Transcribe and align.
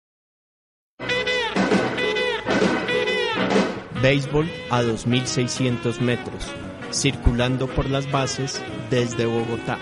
Béisbol 4.01 4.49
a 4.71 4.85
2.600 4.85 5.99
metros, 5.99 6.47
circulando 6.93 7.67
por 7.67 7.91
las 7.91 8.09
bases 8.13 8.63
desde 8.91 9.27
Bogotá. 9.27 9.81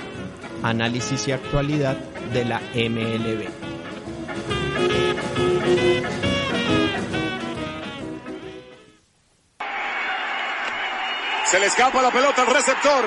Análisis 0.62 1.28
y 1.28 1.32
actualidad 1.32 1.98
de 2.32 2.46
la 2.46 2.62
MLB. 2.74 3.46
Se 11.44 11.60
le 11.60 11.66
escapa 11.66 12.00
la 12.00 12.10
pelota 12.10 12.40
al 12.40 12.54
receptor. 12.54 13.04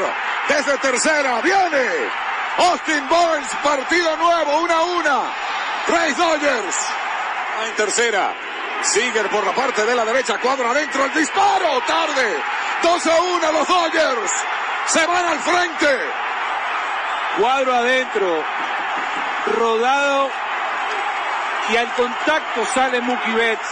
Desde 0.48 0.78
tercera, 0.78 1.42
viene. 1.42 1.88
Austin 2.58 3.10
Barnes, 3.10 3.50
partido 3.64 4.16
nuevo, 4.18 4.58
una 4.60 4.76
a 4.76 4.84
una. 4.84 5.22
Ray 5.88 6.14
Dodgers. 6.14 6.76
En 7.66 7.76
tercera. 7.76 8.34
Sigue 8.82 9.24
por 9.26 9.46
la 9.46 9.54
parte 9.54 9.86
de 9.86 9.96
la 9.96 10.04
derecha, 10.04 10.38
cuadro 10.40 10.70
adentro, 10.70 11.06
el 11.06 11.14
disparo, 11.14 11.82
tarde. 11.88 12.38
2 12.84 13.08
a 13.08 13.22
1 13.22 13.52
los 13.54 13.68
Dodgers. 13.68 14.32
Se 14.88 15.06
van 15.06 15.26
al 15.26 15.40
frente. 15.40 16.00
Cuadro 17.40 17.74
adentro. 17.74 18.44
Rodado. 19.58 20.30
Y 21.70 21.78
al 21.78 21.94
contacto 21.94 22.66
sale 22.74 23.00
Mookie 23.00 23.34
Betts. 23.34 23.70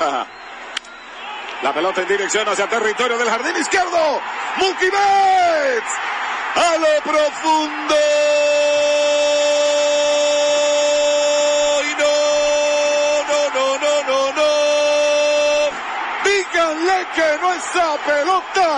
La 1.62 1.74
pelota 1.74 2.02
en 2.02 2.08
dirección 2.08 2.48
hacia 2.48 2.68
territorio 2.68 3.18
del 3.18 3.28
jardín 3.28 3.56
izquierdo. 3.56 4.20
Mookie. 4.58 4.90
A 6.54 6.76
lo 6.78 7.00
profundo. 7.02 7.94
Y 11.84 11.90
no, 12.00 12.14
no, 13.28 13.40
no, 13.54 13.66
no, 13.78 13.92
no, 14.08 14.20
no. 14.38 15.70
Díganle 16.24 17.06
que 17.14 17.28
no 17.40 17.50
pelota. 18.04 18.70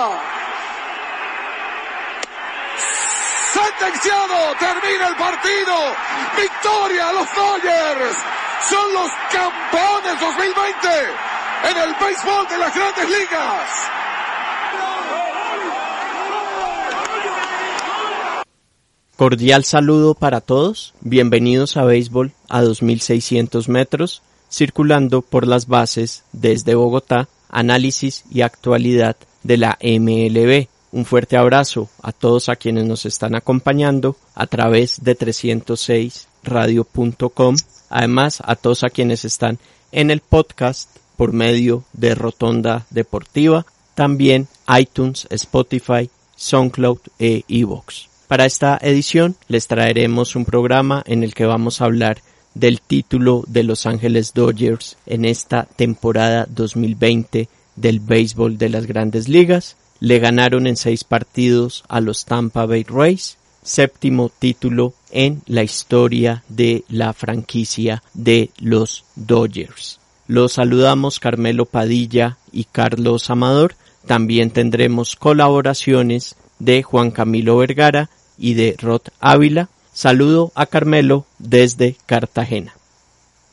Sentenciado. 3.53 4.55
Termina 4.59 5.07
el 5.09 5.17
partido. 5.17 5.77
Victoria 6.37 7.09
a 7.09 7.13
los 7.13 7.35
Dodgers. 7.35 8.17
Son 8.69 8.93
los 8.93 9.11
campeones 9.33 10.21
2020 10.21 10.89
en 11.71 11.77
el 11.79 11.95
béisbol 11.95 12.49
de 12.49 12.59
las 12.59 12.75
grandes 12.75 13.09
ligas. 13.09 14.00
Cordial 19.21 19.65
saludo 19.65 20.15
para 20.15 20.41
todos, 20.41 20.95
bienvenidos 21.03 21.77
a 21.77 21.85
Béisbol 21.85 22.33
a 22.49 22.63
2600 22.63 23.69
metros, 23.69 24.23
circulando 24.51 25.21
por 25.21 25.47
las 25.47 25.67
bases 25.67 26.23
desde 26.33 26.75
Bogotá, 26.75 27.29
análisis 27.51 28.25
y 28.31 28.41
actualidad 28.41 29.17
de 29.43 29.59
la 29.59 29.79
MLB. 29.83 30.69
Un 30.91 31.05
fuerte 31.05 31.37
abrazo 31.37 31.91
a 32.03 32.13
todos 32.13 32.49
a 32.49 32.57
quienes 32.57 32.87
nos 32.87 33.05
están 33.05 33.35
acompañando 33.35 34.17
a 34.35 34.47
través 34.47 35.05
de 35.05 35.19
306radio.com, 35.19 37.57
además 37.91 38.43
a 38.43 38.57
todos 38.57 38.85
a 38.85 38.89
quienes 38.89 39.27
están 39.27 39.59
en 39.93 40.11
el 40.11 40.21
podcast 40.21 40.97
por 41.19 41.35
medio 41.35 41.85
de 41.93 42.15
Rotonda 42.15 42.87
Deportiva, 42.89 43.67
también 43.95 44.49
iTunes, 44.79 45.27
Spotify, 45.29 46.09
SoundCloud 46.37 47.01
e 47.19 47.45
iVoox. 47.49 48.10
Para 48.31 48.47
esta 48.47 48.79
edición 48.81 49.35
les 49.49 49.67
traeremos 49.67 50.37
un 50.37 50.45
programa 50.45 51.03
en 51.05 51.25
el 51.25 51.35
que 51.35 51.47
vamos 51.47 51.81
a 51.81 51.87
hablar 51.87 52.23
del 52.55 52.81
título 52.81 53.43
de 53.49 53.65
Los 53.65 53.87
Ángeles 53.87 54.35
Dodgers 54.35 54.97
en 55.05 55.25
esta 55.25 55.65
temporada 55.65 56.47
2020 56.49 57.49
del 57.75 57.99
béisbol 57.99 58.57
de 58.57 58.69
las 58.69 58.87
grandes 58.87 59.29
ligas. 59.29 59.77
Le 59.99 60.21
ganaron 60.21 60.69
en 60.69 60.77
seis 60.77 61.03
partidos 61.03 61.83
a 61.89 62.01
los 62.01 62.25
Tampa 62.25 62.67
Bay 62.67 62.85
Rays, 62.85 63.37
séptimo 63.65 64.29
título 64.29 64.95
en 65.11 65.43
la 65.47 65.65
historia 65.65 66.45
de 66.49 66.85
la 66.89 67.13
franquicia 67.13 68.05
de 68.15 68.51
los 68.61 69.07
Dodgers. 69.17 69.99
Los 70.29 70.53
saludamos 70.53 71.19
Carmelo 71.19 71.65
Padilla 71.65 72.39
y 72.53 72.63
Carlos 72.63 73.29
Amador. 73.29 73.75
También 74.07 74.53
tendremos 74.53 75.17
colaboraciones 75.17 76.37
de 76.61 76.85
Juan 76.85 77.11
Camilo 77.11 77.57
Vergara 77.57 78.09
y 78.41 78.55
de 78.55 78.75
Rod 78.81 79.03
Ávila. 79.21 79.69
Saludo 79.93 80.51
a 80.57 80.67
Carmelo 80.67 81.27
desde 81.39 81.95
Cartagena. 82.07 82.75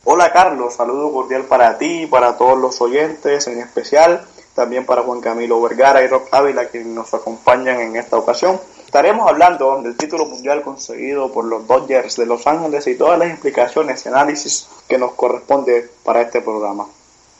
Hola 0.06 0.32
Carlos, 0.32 0.76
saludo 0.76 1.12
cordial 1.12 1.44
para 1.44 1.78
ti 1.78 2.04
y 2.04 2.08
para 2.08 2.38
todos 2.38 2.58
los 2.58 2.80
oyentes, 2.82 3.46
en 3.48 3.60
especial 3.60 4.26
también 4.56 4.86
para 4.86 5.04
Juan 5.04 5.22
Camilo 5.22 5.62
Vergara 5.62 6.02
y 6.02 6.08
Rod 6.08 6.24
Ávila 6.32 6.70
quienes 6.70 6.88
nos 6.88 7.14
acompañan 7.14 7.80
en 7.80 7.96
esta 7.96 8.18
ocasión. 8.18 8.60
Estaremos 8.84 9.30
hablando 9.30 9.82
del 9.84 9.96
título 9.96 10.26
mundial 10.26 10.64
conseguido 10.64 11.32
por 11.32 11.46
los 11.46 11.68
Dodgers 11.68 12.16
de 12.16 12.26
Los 12.26 12.48
Ángeles 12.48 12.88
y 12.88 12.96
todas 12.96 13.20
las 13.20 13.30
implicaciones 13.30 14.04
y 14.06 14.10
análisis 14.10 14.68
que 14.88 14.98
nos 14.98 15.12
corresponde 15.12 15.90
para 16.04 16.22
este 16.22 16.42
programa. 16.42 16.88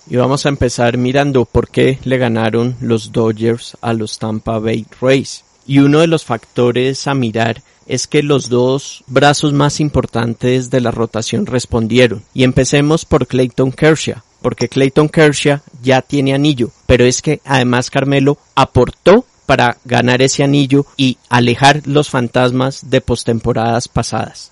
Y 0.10 0.16
vamos 0.18 0.46
a 0.46 0.50
empezar 0.50 0.98
mirando 0.98 1.46
por 1.46 1.70
qué 1.70 2.00
le 2.04 2.18
ganaron 2.18 2.76
los 2.82 3.12
Dodgers 3.12 3.78
a 3.82 3.94
los 3.94 4.20
Tampa 4.20 4.60
Bay 4.60 4.86
Rays. 5.02 5.44
Y 5.68 5.80
uno 5.80 6.00
de 6.00 6.08
los 6.08 6.26
factores 6.26 7.08
a 7.08 7.14
mirar 7.14 7.62
es 7.86 8.08
que 8.08 8.24
los 8.24 8.50
dos 8.50 9.04
brazos 9.08 9.54
más 9.54 9.80
importantes 9.80 10.70
de 10.70 10.82
la 10.82 10.92
rotación 10.92 11.46
respondieron. 11.46 12.24
Y 12.34 12.44
empecemos 12.44 13.06
por 13.06 13.28
Clayton 13.28 13.72
Kershaw, 13.72 14.22
porque 14.42 14.70
Clayton 14.70 15.10
Kershaw 15.10 15.60
ya 15.82 16.02
tiene 16.02 16.34
anillo, 16.34 16.72
pero 16.86 17.06
es 17.06 17.22
que 17.22 17.42
además 17.46 17.90
Carmelo 17.90 18.38
aportó 18.56 19.26
para 19.46 19.78
ganar 19.86 20.22
ese 20.22 20.44
anillo 20.44 20.86
y 20.98 21.18
alejar 21.30 21.82
los 21.86 22.10
fantasmas 22.10 22.90
de 22.90 23.02
postemporadas 23.02 23.88
pasadas. 23.88 24.52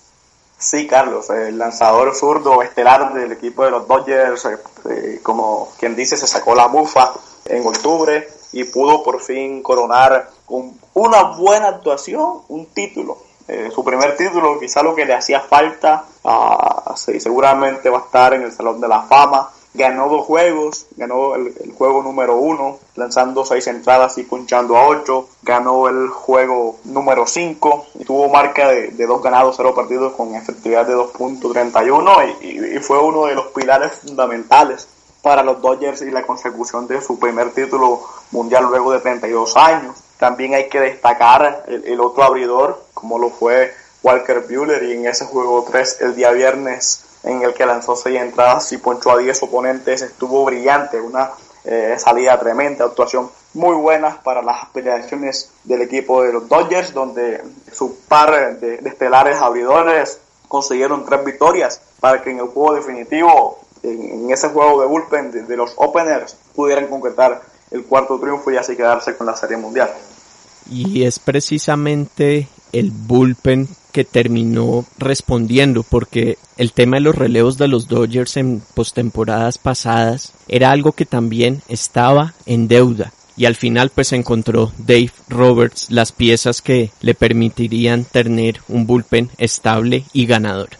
Sí, 0.58 0.86
Carlos, 0.86 1.28
el 1.28 1.58
lanzador 1.58 2.14
zurdo 2.14 2.62
estelar 2.62 3.12
del 3.12 3.32
equipo 3.32 3.64
de 3.64 3.70
los 3.70 3.86
Dodgers, 3.86 4.46
eh, 4.46 5.20
como 5.22 5.72
quien 5.78 5.94
dice, 5.94 6.16
se 6.16 6.26
sacó 6.26 6.54
la 6.54 6.66
bufa 6.66 7.12
en 7.44 7.66
octubre 7.66 8.26
y 8.52 8.64
pudo 8.64 9.02
por 9.02 9.20
fin 9.20 9.62
coronar 9.62 10.30
con 10.46 10.72
una 10.96 11.24
buena 11.24 11.68
actuación 11.68 12.40
un 12.48 12.66
título. 12.66 13.18
Eh, 13.48 13.70
su 13.72 13.84
primer 13.84 14.16
título, 14.16 14.58
quizá 14.58 14.82
lo 14.82 14.94
que 14.94 15.04
le 15.04 15.12
hacía 15.12 15.40
falta, 15.40 16.06
uh, 16.24 16.96
sí, 16.96 17.20
seguramente 17.20 17.90
va 17.90 17.98
a 17.98 18.00
estar 18.00 18.32
en 18.32 18.42
el 18.42 18.52
Salón 18.52 18.80
de 18.80 18.88
la 18.88 19.02
Fama. 19.02 19.50
Ganó 19.74 20.08
dos 20.08 20.24
juegos, 20.24 20.86
ganó 20.96 21.34
el, 21.34 21.74
juego 21.76 22.02
número 22.02 22.36
uno, 22.36 22.78
lanzando 22.94 23.44
seis 23.44 23.66
entradas 23.66 24.16
y 24.16 24.22
punchando 24.22 24.78
a 24.78 24.86
ocho. 24.86 25.28
Ganó 25.42 25.86
el 25.86 26.08
juego 26.08 26.78
número 26.84 27.26
cinco 27.26 27.84
y 27.98 28.04
tuvo 28.06 28.30
marca 28.30 28.68
de, 28.68 28.88
de 28.88 29.06
dos 29.06 29.22
ganados, 29.22 29.56
cero 29.58 29.74
partidos 29.74 30.14
con 30.14 30.34
efectividad 30.34 30.86
de 30.86 30.96
2.31 30.96 32.36
y, 32.40 32.46
y, 32.46 32.76
y 32.76 32.78
fue 32.78 32.98
uno 32.98 33.26
de 33.26 33.34
los 33.34 33.48
pilares 33.48 33.92
fundamentales 34.00 34.88
para 35.20 35.42
los 35.42 35.60
Dodgers 35.60 36.00
y 36.00 36.10
la 36.10 36.22
consecución 36.22 36.86
de 36.86 37.02
su 37.02 37.18
primer 37.18 37.50
título 37.50 38.00
mundial 38.30 38.64
luego 38.64 38.92
de 38.92 39.00
32 39.00 39.56
años. 39.58 40.05
También 40.18 40.54
hay 40.54 40.68
que 40.68 40.80
destacar 40.80 41.64
el, 41.66 41.84
el 41.84 42.00
otro 42.00 42.24
abridor, 42.24 42.82
como 42.94 43.18
lo 43.18 43.30
fue 43.30 43.72
Walker 44.02 44.40
Buehler, 44.48 44.82
y 44.84 44.92
en 44.92 45.06
ese 45.06 45.24
juego 45.24 45.64
3 45.70 46.00
el 46.00 46.14
día 46.14 46.30
viernes 46.30 47.04
en 47.24 47.42
el 47.42 47.54
que 47.54 47.66
lanzó 47.66 47.96
6 47.96 48.20
entradas 48.20 48.72
y 48.72 48.78
ponchó 48.78 49.10
a 49.10 49.18
10 49.18 49.42
oponentes, 49.42 50.02
estuvo 50.02 50.44
brillante, 50.44 51.00
una 51.00 51.32
eh, 51.64 51.96
salida 51.98 52.38
tremenda, 52.38 52.84
actuación 52.84 53.28
muy 53.54 53.74
buena 53.74 54.20
para 54.22 54.42
las 54.42 54.62
aspiraciones 54.62 55.50
del 55.64 55.82
equipo 55.82 56.22
de 56.22 56.32
los 56.32 56.48
Dodgers, 56.48 56.92
donde 56.92 57.42
su 57.72 57.98
par 58.06 58.60
de, 58.60 58.76
estelares 58.76 59.38
abridores 59.38 60.20
consiguieron 60.46 61.04
tres 61.04 61.24
victorias 61.24 61.80
para 61.98 62.22
que 62.22 62.30
en 62.30 62.38
el 62.38 62.46
juego 62.46 62.74
definitivo 62.74 63.58
en, 63.82 64.30
ese 64.30 64.48
juego 64.50 64.80
de 64.80 64.86
bullpen 64.86 65.32
de, 65.32 65.42
de, 65.42 65.56
los 65.56 65.72
openers 65.76 66.36
pudieran 66.54 66.86
concretar 66.86 67.42
el 67.70 67.84
cuarto 67.84 68.18
triunfo 68.18 68.50
y 68.50 68.56
así 68.56 68.76
quedarse 68.76 69.16
con 69.16 69.26
la 69.26 69.36
serie 69.36 69.56
mundial. 69.56 69.90
Y 70.70 71.04
es 71.04 71.18
precisamente 71.18 72.48
el 72.72 72.90
bullpen 72.90 73.68
que 73.92 74.04
terminó 74.04 74.84
respondiendo 74.98 75.82
porque 75.82 76.38
el 76.58 76.72
tema 76.72 76.96
de 76.96 77.02
los 77.02 77.14
relevos 77.14 77.56
de 77.56 77.68
los 77.68 77.88
Dodgers 77.88 78.36
en 78.36 78.62
postemporadas 78.74 79.58
pasadas 79.58 80.32
era 80.48 80.70
algo 80.70 80.92
que 80.92 81.06
también 81.06 81.62
estaba 81.68 82.34
en 82.44 82.68
deuda 82.68 83.12
y 83.36 83.44
al 83.44 83.54
final 83.54 83.90
pues 83.94 84.12
encontró 84.12 84.72
Dave 84.78 85.12
Roberts 85.28 85.90
las 85.90 86.12
piezas 86.12 86.62
que 86.62 86.90
le 87.00 87.14
permitirían 87.14 88.04
tener 88.04 88.60
un 88.68 88.86
bullpen 88.86 89.30
estable 89.38 90.04
y 90.12 90.26
ganador. 90.26 90.70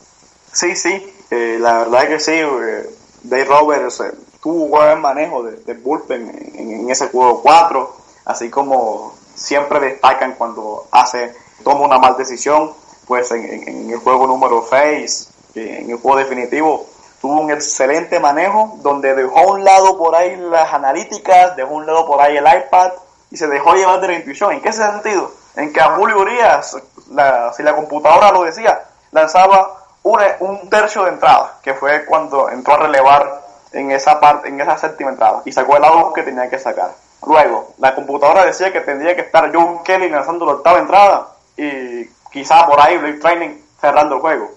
Sí, 0.53 0.75
sí, 0.75 1.03
eh, 1.31 1.59
la 1.61 1.79
verdad 1.79 2.09
que 2.09 2.21
sí, 2.21 2.33
eh, 2.33 2.87
Dave 3.23 3.45
Roberts 3.45 4.01
eh, 4.01 4.11
tuvo 4.47 4.63
un 4.63 4.71
buen 4.71 5.01
manejo 5.01 5.43
de, 5.43 5.57
de 5.57 5.75
bullpen 5.75 6.53
en, 6.55 6.71
en, 6.71 6.89
ese 6.91 7.09
juego 7.09 7.43
4, 7.43 7.97
así 8.27 8.49
como 8.49 9.13
siempre 9.35 9.81
destacan 9.81 10.37
cuando 10.39 10.87
hace 10.93 11.35
toma 11.65 11.81
una 11.81 11.99
mal 11.99 12.17
decisión, 12.17 12.73
pues 13.09 13.33
en, 13.33 13.91
el 13.91 13.99
juego 13.99 14.29
número 14.29 14.65
6, 14.71 15.31
en 15.57 15.91
el 15.91 15.97
juego 15.97 16.19
definitivo, 16.19 16.87
tuvo 17.21 17.41
un 17.41 17.51
excelente 17.51 18.21
manejo 18.21 18.79
donde 18.83 19.17
dejó 19.17 19.37
a 19.37 19.47
un 19.49 19.65
lado 19.65 19.99
por 19.99 20.15
ahí 20.15 20.37
las 20.37 20.73
analíticas, 20.73 21.57
dejó 21.57 21.71
a 21.71 21.79
un 21.79 21.87
lado 21.87 22.07
por 22.07 22.21
ahí 22.21 22.37
el 22.37 22.47
iPad 22.47 22.93
y 23.33 23.37
se 23.37 23.49
dejó 23.49 23.75
llevar 23.75 24.01
de 24.01 24.07
la 24.07 24.15
intuición. 24.15 24.53
¿En 24.53 24.61
qué 24.61 24.73
sentido? 24.73 25.33
En 25.57 25.73
que 25.73 25.81
a 25.81 25.97
Julio 25.97 26.21
Urias, 26.21 26.77
si 27.57 27.63
la 27.65 27.75
computadora 27.75 28.31
lo 28.31 28.45
decía, 28.45 28.81
lanzaba 29.11 29.77
un 30.05 30.71
tercio 30.71 31.03
de 31.03 31.11
entrada, 31.11 31.59
que 31.65 31.75
fue 31.75 32.05
cuando 32.05 32.49
entró 32.49 32.75
a 32.75 32.79
relevar 32.87 33.46
en 33.73 33.91
esa 33.91 34.21
parte, 34.21 34.49
en 34.49 34.61
esa 34.61 34.79
séptima 34.79 35.11
entrada, 35.11 35.43
y 35.45 35.53
sacó 35.53 35.77
el 35.77 35.83
lado 35.83 36.13
que 36.13 36.23
tenía 36.23 36.49
que 36.49 36.59
sacar. 36.59 36.93
Luego, 37.27 37.75
la 37.79 37.95
computadora 37.95 38.45
decía 38.45 38.73
que 38.73 38.81
tendría 38.81 39.15
que 39.15 39.23
estar 39.23 39.51
John 39.55 39.83
Kelly 39.83 40.09
lanzando 40.09 40.47
la 40.47 40.53
octava 40.53 40.79
entrada 40.79 41.29
y 41.57 42.05
quizá 42.31 42.67
por 42.67 42.81
ahí 42.81 42.99
Blake 42.99 43.19
Training 43.19 43.59
cerrando 43.81 44.17
el 44.17 44.21
juego. 44.21 44.51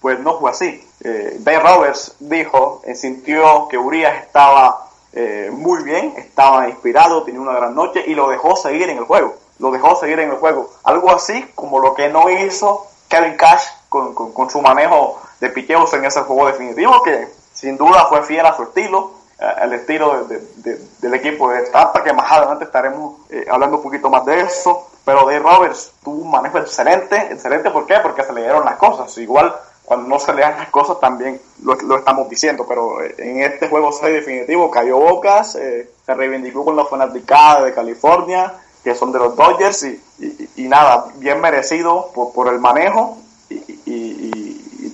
Pues 0.00 0.18
no 0.20 0.38
fue 0.38 0.50
así. 0.50 0.82
Eh, 1.04 1.38
Roberts 1.62 2.16
dijo, 2.20 2.82
eh, 2.84 2.94
sintió 2.94 3.68
que 3.68 3.78
Urias 3.78 4.22
estaba 4.22 4.88
eh, 5.12 5.50
muy 5.52 5.82
bien, 5.82 6.14
estaba 6.16 6.68
inspirado, 6.68 7.22
tenía 7.22 7.40
una 7.40 7.52
gran 7.52 7.74
noche 7.74 8.02
y 8.06 8.14
lo 8.14 8.28
dejó 8.28 8.56
seguir 8.56 8.88
en 8.90 8.98
el 8.98 9.04
juego. 9.04 9.34
Lo 9.58 9.70
dejó 9.70 9.96
seguir 9.96 10.18
en 10.20 10.30
el 10.30 10.36
juego. 10.36 10.70
Algo 10.84 11.10
así 11.10 11.50
como 11.54 11.78
lo 11.80 11.94
que 11.94 12.08
no 12.08 12.28
hizo 12.28 12.86
Kevin 13.08 13.36
Cash 13.36 13.64
con, 13.88 14.14
con, 14.14 14.50
su 14.50 14.60
manejo 14.60 15.20
de 15.40 15.48
piqueos 15.50 15.92
en 15.94 16.04
ese 16.04 16.20
juego 16.22 16.46
definitivo, 16.46 17.02
que 17.02 17.28
sin 17.56 17.76
duda 17.76 18.06
fue 18.06 18.22
fiel 18.22 18.46
a 18.46 18.54
su 18.54 18.62
estilo, 18.62 19.12
al 19.38 19.72
estilo 19.72 20.26
del 20.26 21.14
equipo 21.14 21.50
de 21.50 21.62
Tampa, 21.70 22.04
que 22.04 22.12
más 22.12 22.30
adelante 22.30 22.64
estaremos 22.64 23.16
hablando 23.50 23.78
un 23.78 23.82
poquito 23.82 24.08
más 24.08 24.24
de 24.24 24.42
eso. 24.42 24.88
Pero 25.04 25.20
Dave 25.20 25.38
Roberts 25.38 25.92
tuvo 26.02 26.22
un 26.22 26.30
manejo 26.30 26.58
excelente, 26.58 27.16
excelente, 27.30 27.70
¿por 27.70 27.86
qué? 27.86 27.96
Porque 28.02 28.24
se 28.24 28.32
le 28.32 28.42
dieron 28.42 28.64
las 28.64 28.76
cosas. 28.76 29.16
Igual 29.18 29.54
cuando 29.86 30.08
no 30.08 30.18
se 30.18 30.34
le 30.34 30.42
dan 30.42 30.58
las 30.58 30.68
cosas 30.70 30.98
también 30.98 31.40
lo, 31.62 31.96
estamos 31.96 32.28
diciendo, 32.28 32.66
pero 32.68 33.00
eh, 33.00 33.14
en 33.18 33.40
este 33.40 33.68
juego 33.68 33.92
6 33.92 34.12
definitivo 34.12 34.68
cayó 34.68 34.98
Bocas, 34.98 35.54
eh, 35.54 35.88
se 36.04 36.14
reivindicó 36.14 36.64
con 36.64 36.76
la 36.76 36.84
fanaticada 36.84 37.64
de 37.64 37.72
California, 37.72 38.52
que 38.82 38.96
son 38.96 39.12
de 39.12 39.20
los 39.20 39.36
Dodgers, 39.36 39.84
y, 39.84 40.62
nada, 40.68 41.06
bien 41.16 41.40
merecido 41.40 42.10
por, 42.12 42.48
el 42.48 42.58
manejo, 42.58 43.16
y, 43.48 44.45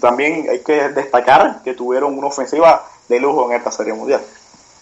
también 0.03 0.47
hay 0.51 0.59
que 0.59 0.91
destacar 0.91 1.63
que 1.63 1.73
tuvieron 1.73 2.19
una 2.19 2.27
ofensiva 2.27 2.85
de 3.09 3.21
lujo 3.21 3.51
en 3.51 3.57
esta 3.57 3.71
Serie 3.71 3.95
Mundial. 3.95 4.21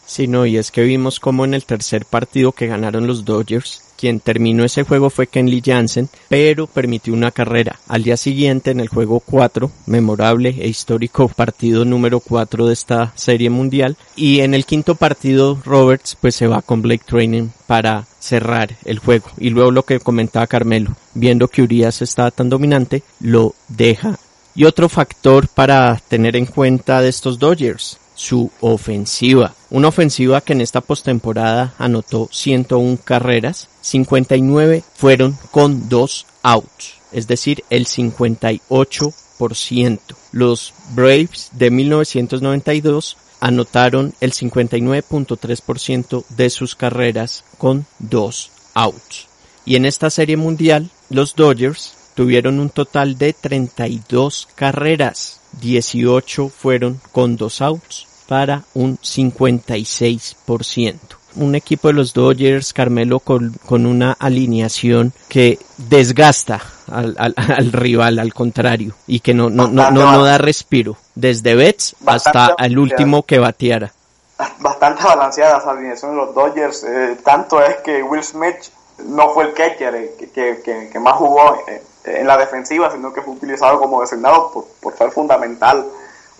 Sí, 0.06 0.26
no, 0.26 0.44
y 0.44 0.56
es 0.56 0.72
que 0.72 0.82
vimos 0.82 1.20
como 1.20 1.44
en 1.44 1.54
el 1.54 1.64
tercer 1.64 2.04
partido 2.04 2.50
que 2.50 2.66
ganaron 2.66 3.06
los 3.06 3.24
Dodgers, 3.24 3.80
quien 3.96 4.18
terminó 4.18 4.64
ese 4.64 4.82
juego 4.82 5.08
fue 5.08 5.28
Kenley 5.28 5.62
Jansen, 5.64 6.08
pero 6.28 6.66
permitió 6.66 7.12
una 7.12 7.30
carrera. 7.30 7.78
Al 7.86 8.02
día 8.02 8.16
siguiente, 8.16 8.72
en 8.72 8.80
el 8.80 8.88
juego 8.88 9.20
4, 9.20 9.70
memorable 9.86 10.56
e 10.58 10.66
histórico 10.66 11.28
partido 11.28 11.84
número 11.84 12.18
4 12.18 12.66
de 12.66 12.72
esta 12.72 13.12
serie 13.14 13.50
mundial, 13.50 13.96
y 14.16 14.40
en 14.40 14.54
el 14.54 14.64
quinto 14.64 14.96
partido, 14.96 15.60
Roberts 15.64 16.16
pues 16.20 16.34
se 16.34 16.48
va 16.48 16.62
con 16.62 16.82
Blake 16.82 17.04
Training 17.06 17.50
para 17.68 18.06
cerrar 18.18 18.74
el 18.84 18.98
juego. 18.98 19.28
Y 19.38 19.50
luego 19.50 19.70
lo 19.70 19.84
que 19.84 20.00
comentaba 20.00 20.48
Carmelo, 20.48 20.96
viendo 21.14 21.46
que 21.46 21.62
Urias 21.62 22.02
estaba 22.02 22.32
tan 22.32 22.48
dominante, 22.48 23.04
lo 23.20 23.54
deja. 23.68 24.18
Y 24.54 24.64
otro 24.64 24.88
factor 24.88 25.48
para 25.48 26.00
tener 26.08 26.36
en 26.36 26.46
cuenta 26.46 27.00
de 27.00 27.08
estos 27.08 27.38
Dodgers, 27.38 27.98
su 28.14 28.50
ofensiva. 28.60 29.54
Una 29.70 29.88
ofensiva 29.88 30.42
que 30.42 30.52
en 30.52 30.60
esta 30.60 30.80
postemporada 30.80 31.74
anotó 31.78 32.28
101 32.30 32.98
carreras, 33.02 33.68
59 33.80 34.84
fueron 34.94 35.36
con 35.50 35.88
dos 35.88 36.26
outs, 36.42 36.94
es 37.12 37.26
decir, 37.26 37.64
el 37.70 37.86
58%. 37.86 39.98
Los 40.32 40.74
Braves 40.90 41.48
de 41.52 41.70
1992 41.70 43.16
anotaron 43.40 44.12
el 44.20 44.32
59.3% 44.32 46.24
de 46.28 46.50
sus 46.50 46.74
carreras 46.74 47.44
con 47.56 47.86
dos 47.98 48.50
outs. 48.74 49.28
Y 49.64 49.76
en 49.76 49.86
esta 49.86 50.10
serie 50.10 50.36
mundial, 50.36 50.90
los 51.08 51.34
Dodgers 51.34 51.94
tuvieron 52.20 52.60
un 52.60 52.68
total 52.68 53.16
de 53.16 53.32
32 53.32 54.48
carreras, 54.54 55.40
18 55.62 56.50
fueron 56.50 57.00
con 57.12 57.38
dos 57.38 57.62
outs 57.62 58.06
para 58.28 58.64
un 58.74 58.98
56%. 58.98 60.98
Un 61.36 61.54
equipo 61.54 61.88
de 61.88 61.94
los 61.94 62.12
Dodgers, 62.12 62.74
Carmelo, 62.74 63.20
con, 63.20 63.58
una 63.70 64.12
alineación 64.12 65.14
que 65.30 65.58
desgasta 65.78 66.60
al, 66.88 67.72
rival, 67.72 68.18
al 68.18 68.34
contrario, 68.34 68.96
y 69.06 69.20
que 69.20 69.32
no, 69.32 69.48
no, 69.48 69.68
no, 69.68 69.90
no, 69.90 70.22
da 70.22 70.36
respiro, 70.36 70.98
desde 71.14 71.54
Betts 71.54 71.96
hasta 72.04 72.54
el 72.58 72.78
último 72.78 73.22
que 73.22 73.38
bateara. 73.38 73.94
Bastante 74.58 75.04
balanceada 75.04 75.56
esa 75.56 75.70
alineación 75.70 76.10
de 76.10 76.16
los 76.18 76.34
Dodgers, 76.34 76.84
eh, 76.84 77.16
tanto 77.24 77.64
es 77.64 77.76
que 77.76 78.02
Will 78.02 78.22
Smith 78.22 78.56
no 79.06 79.30
fue 79.30 79.44
el 79.44 79.54
catcher 79.54 79.94
eh, 79.94 80.14
que, 80.34 80.90
que, 80.92 80.98
más 80.98 81.14
jugó 81.14 81.54
eh, 81.66 81.80
en 82.04 82.26
la 82.26 82.36
defensiva, 82.36 82.90
sino 82.90 83.12
que 83.12 83.22
fue 83.22 83.34
utilizado 83.34 83.78
como 83.78 84.00
designado 84.00 84.50
por, 84.52 84.66
por 84.80 84.96
ser 84.96 85.10
fundamental 85.10 85.86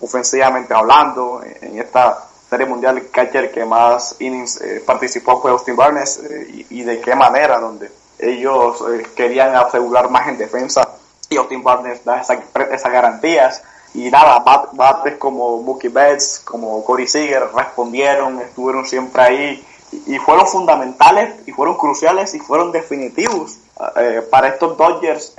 ofensivamente 0.01 0.73
hablando. 0.73 1.41
En 1.61 1.79
esta 1.79 2.27
serie 2.49 2.65
mundial, 2.65 2.97
el 2.97 3.09
catcher 3.09 3.51
que 3.51 3.63
más 3.63 4.17
innings 4.19 4.59
eh, 4.59 4.83
participó 4.85 5.41
fue 5.41 5.51
Austin 5.51 5.75
Barnes 5.75 6.17
eh, 6.17 6.65
y, 6.69 6.83
de 6.83 6.99
qué 6.99 7.15
manera, 7.15 7.59
donde 7.59 7.89
ellos 8.19 8.83
eh, 8.91 9.07
querían 9.15 9.55
asegurar 9.55 10.09
más 10.09 10.27
en 10.27 10.37
defensa 10.37 10.87
y 11.29 11.37
Austin 11.37 11.63
Barnes 11.63 12.03
da 12.03 12.19
esas 12.21 12.91
garantías. 12.91 13.63
Y 13.93 14.09
nada, 14.09 14.39
bates 14.73 15.17
como 15.17 15.61
Mookie 15.61 15.89
Betts, 15.89 16.41
como 16.43 16.83
Corey 16.83 17.07
Seager 17.07 17.49
respondieron, 17.53 18.39
estuvieron 18.39 18.85
siempre 18.85 19.21
ahí 19.21 19.65
y, 20.07 20.17
fueron 20.17 20.47
fundamentales 20.47 21.35
y 21.45 21.51
fueron 21.51 21.77
cruciales 21.77 22.33
y 22.33 22.39
fueron 22.39 22.71
definitivos 22.71 23.59
para 24.29 24.49
estos 24.49 24.77
Dodgers 24.77 25.35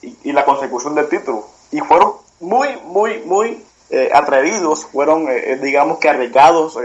y, 0.00 0.16
y 0.24 0.32
la 0.32 0.44
consecución 0.44 0.94
del 0.94 1.08
título. 1.08 1.46
Y 1.70 1.80
fueron 1.80 2.14
muy, 2.40 2.68
muy, 2.84 3.20
muy 3.24 3.64
eh, 3.94 4.10
atrevidos, 4.10 4.86
fueron, 4.86 5.28
eh, 5.28 5.52
eh, 5.52 5.58
digamos 5.62 5.98
que 5.98 6.08
arriesgados 6.08 6.78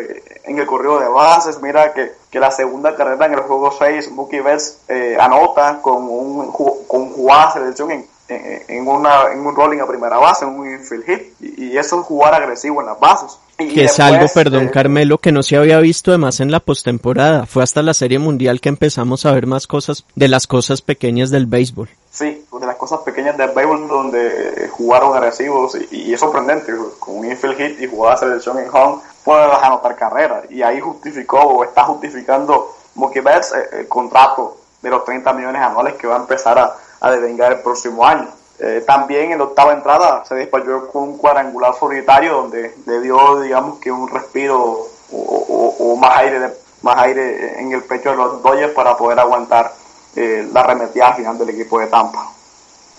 en 0.44 0.60
el 0.60 0.66
correo 0.66 1.00
de 1.00 1.08
bases. 1.08 1.62
Mira 1.62 1.94
que, 1.94 2.12
que, 2.30 2.38
la 2.38 2.52
segunda 2.52 2.98
carrera 2.98 3.28
en 3.28 3.34
el 3.36 3.40
juego 3.44 3.72
6, 3.72 4.12
Mookie 4.12 4.42
Betts 4.42 4.80
anota 5.18 5.80
con 5.82 6.04
un, 6.04 6.52
con 6.52 7.14
jugada 7.14 7.54
selección 7.54 7.92
en, 7.92 8.06
en, 8.28 8.86
una, 8.86 9.32
en 9.32 9.40
un 9.40 9.56
rolling 9.56 9.80
a 9.80 9.88
primera 9.88 10.18
base, 10.18 10.44
en 10.44 10.60
un 10.60 10.69
infield 10.69 11.06
hit, 11.06 11.33
y, 11.40 11.78
eso 11.78 12.02
es 12.02 12.06
jugar 12.06 12.33
agresivo 12.33 12.81
en 12.81 12.88
las 12.88 13.00
bases. 13.00 13.40
Que 13.57 13.85
es 13.85 13.99
algo, 13.99 14.28
perdón 14.33 14.69
Carmelo, 14.69 15.18
que 15.18 15.31
no 15.31 15.42
se 15.42 15.57
había 15.57 15.80
visto 15.80 16.11
además 16.11 16.40
en 16.40 16.52
la 16.52 16.59
postemporada. 16.59 17.45
Fue 17.45 17.64
hasta 17.64 17.81
la 17.81 17.94
Serie 17.94 18.19
Mundial 18.19 18.61
que 18.61 18.69
empezamos 18.69 19.26
a 19.26 19.31
ver 19.31 19.47
más 19.47 19.66
cosas 19.66 20.06
de 20.16 20.28
las 20.28 20.45
cosas 20.45 20.81
pequeñas 20.81 21.31
del 21.31 21.47
béisbol. 21.47 21.90
Sí, 22.11 22.45
de 22.52 22.66
las 22.66 22.76
cosas 22.76 22.99
pequeñas 23.02 23.37
del 23.37 23.52
béisbol 23.52 23.87
donde 23.87 24.69
jugaron 24.71 25.16
agresivos 25.16 25.78
y, 25.92 26.14
es 26.14 26.19
sorprendente, 26.19 26.71
con 26.99 27.18
un 27.18 27.26
infield 27.26 27.57
hit 27.57 27.81
y 27.81 27.87
jugada 27.87 28.18
selección 28.18 28.59
en 28.59 28.69
home, 28.71 29.02
puede 29.23 29.44
anotar 29.44 29.95
carrera 29.95 30.44
y 30.49 30.61
ahí 30.61 30.80
justificó 30.80 31.40
o 31.40 31.64
está 31.64 31.83
justificando 31.83 32.76
Mookie 32.95 33.21
Betts 33.21 33.54
eh, 33.54 33.80
el, 33.80 33.87
contrato 33.87 34.57
de 34.81 34.90
los 34.90 35.04
30 35.04 35.33
millones 35.33 35.61
anuales 35.61 35.95
que 35.95 36.07
va 36.07 36.16
a 36.16 36.19
empezar 36.19 36.57
a, 36.59 36.76
a 37.02 37.11
devengar 37.11 37.52
el 37.54 37.59
próximo 37.59 38.06
año. 38.06 38.28
Eh, 38.59 38.83
también 38.87 39.31
en 39.31 39.37
la 39.37 39.44
octava 39.44 39.73
entrada 39.73 40.23
se 40.26 40.33
despachó 40.33 40.87
con 40.87 41.04
un 41.04 41.18
cuadrangular 41.18 41.76
solitario 41.80 42.42
donde 42.42 42.73
le 42.87 43.02
dio, 43.02 43.42
digamos 43.42 43.80
que 43.80 43.92
un 43.92 44.09
respiro 44.09 44.87
o, 45.11 45.97
más 46.02 46.18
aire 46.18 46.40
más 46.81 46.97
aire 46.97 47.59
en 47.59 47.71
el 47.71 47.83
pecho 47.83 48.11
de 48.11 48.18
los 48.18 48.42
Dodgers 48.44 48.73
para 48.73 48.95
poder 48.95 49.19
aguantar 49.19 49.71
eh, 50.16 50.47
la 50.54 50.61
arremetida 50.61 51.14
final 51.14 51.37
del 51.37 51.49
equipo 51.49 51.80
de 51.80 51.87
Tampa. 51.87 52.31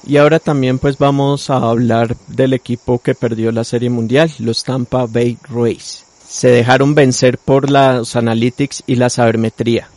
Y 0.04 0.16
ahora 0.16 0.38
también 0.38 0.78
pues 0.78 0.96
vamos 0.98 1.50
a 1.50 1.56
hablar 1.56 2.16
del 2.28 2.54
equipo 2.54 2.98
que 2.98 3.14
perdió 3.14 3.52
la 3.52 3.64
Serie 3.64 3.90
Mundial, 3.90 4.30
los 4.38 4.64
Tampa 4.64 5.06
Bay 5.08 5.38
Rays. 5.48 6.04
Se 6.26 6.48
dejaron 6.48 6.94
vencer 6.94 7.38
por 7.38 7.70
las 7.70 8.14
analytics 8.14 8.84
y 8.86 8.96
la 8.96 9.10
sabermetría. 9.10 9.88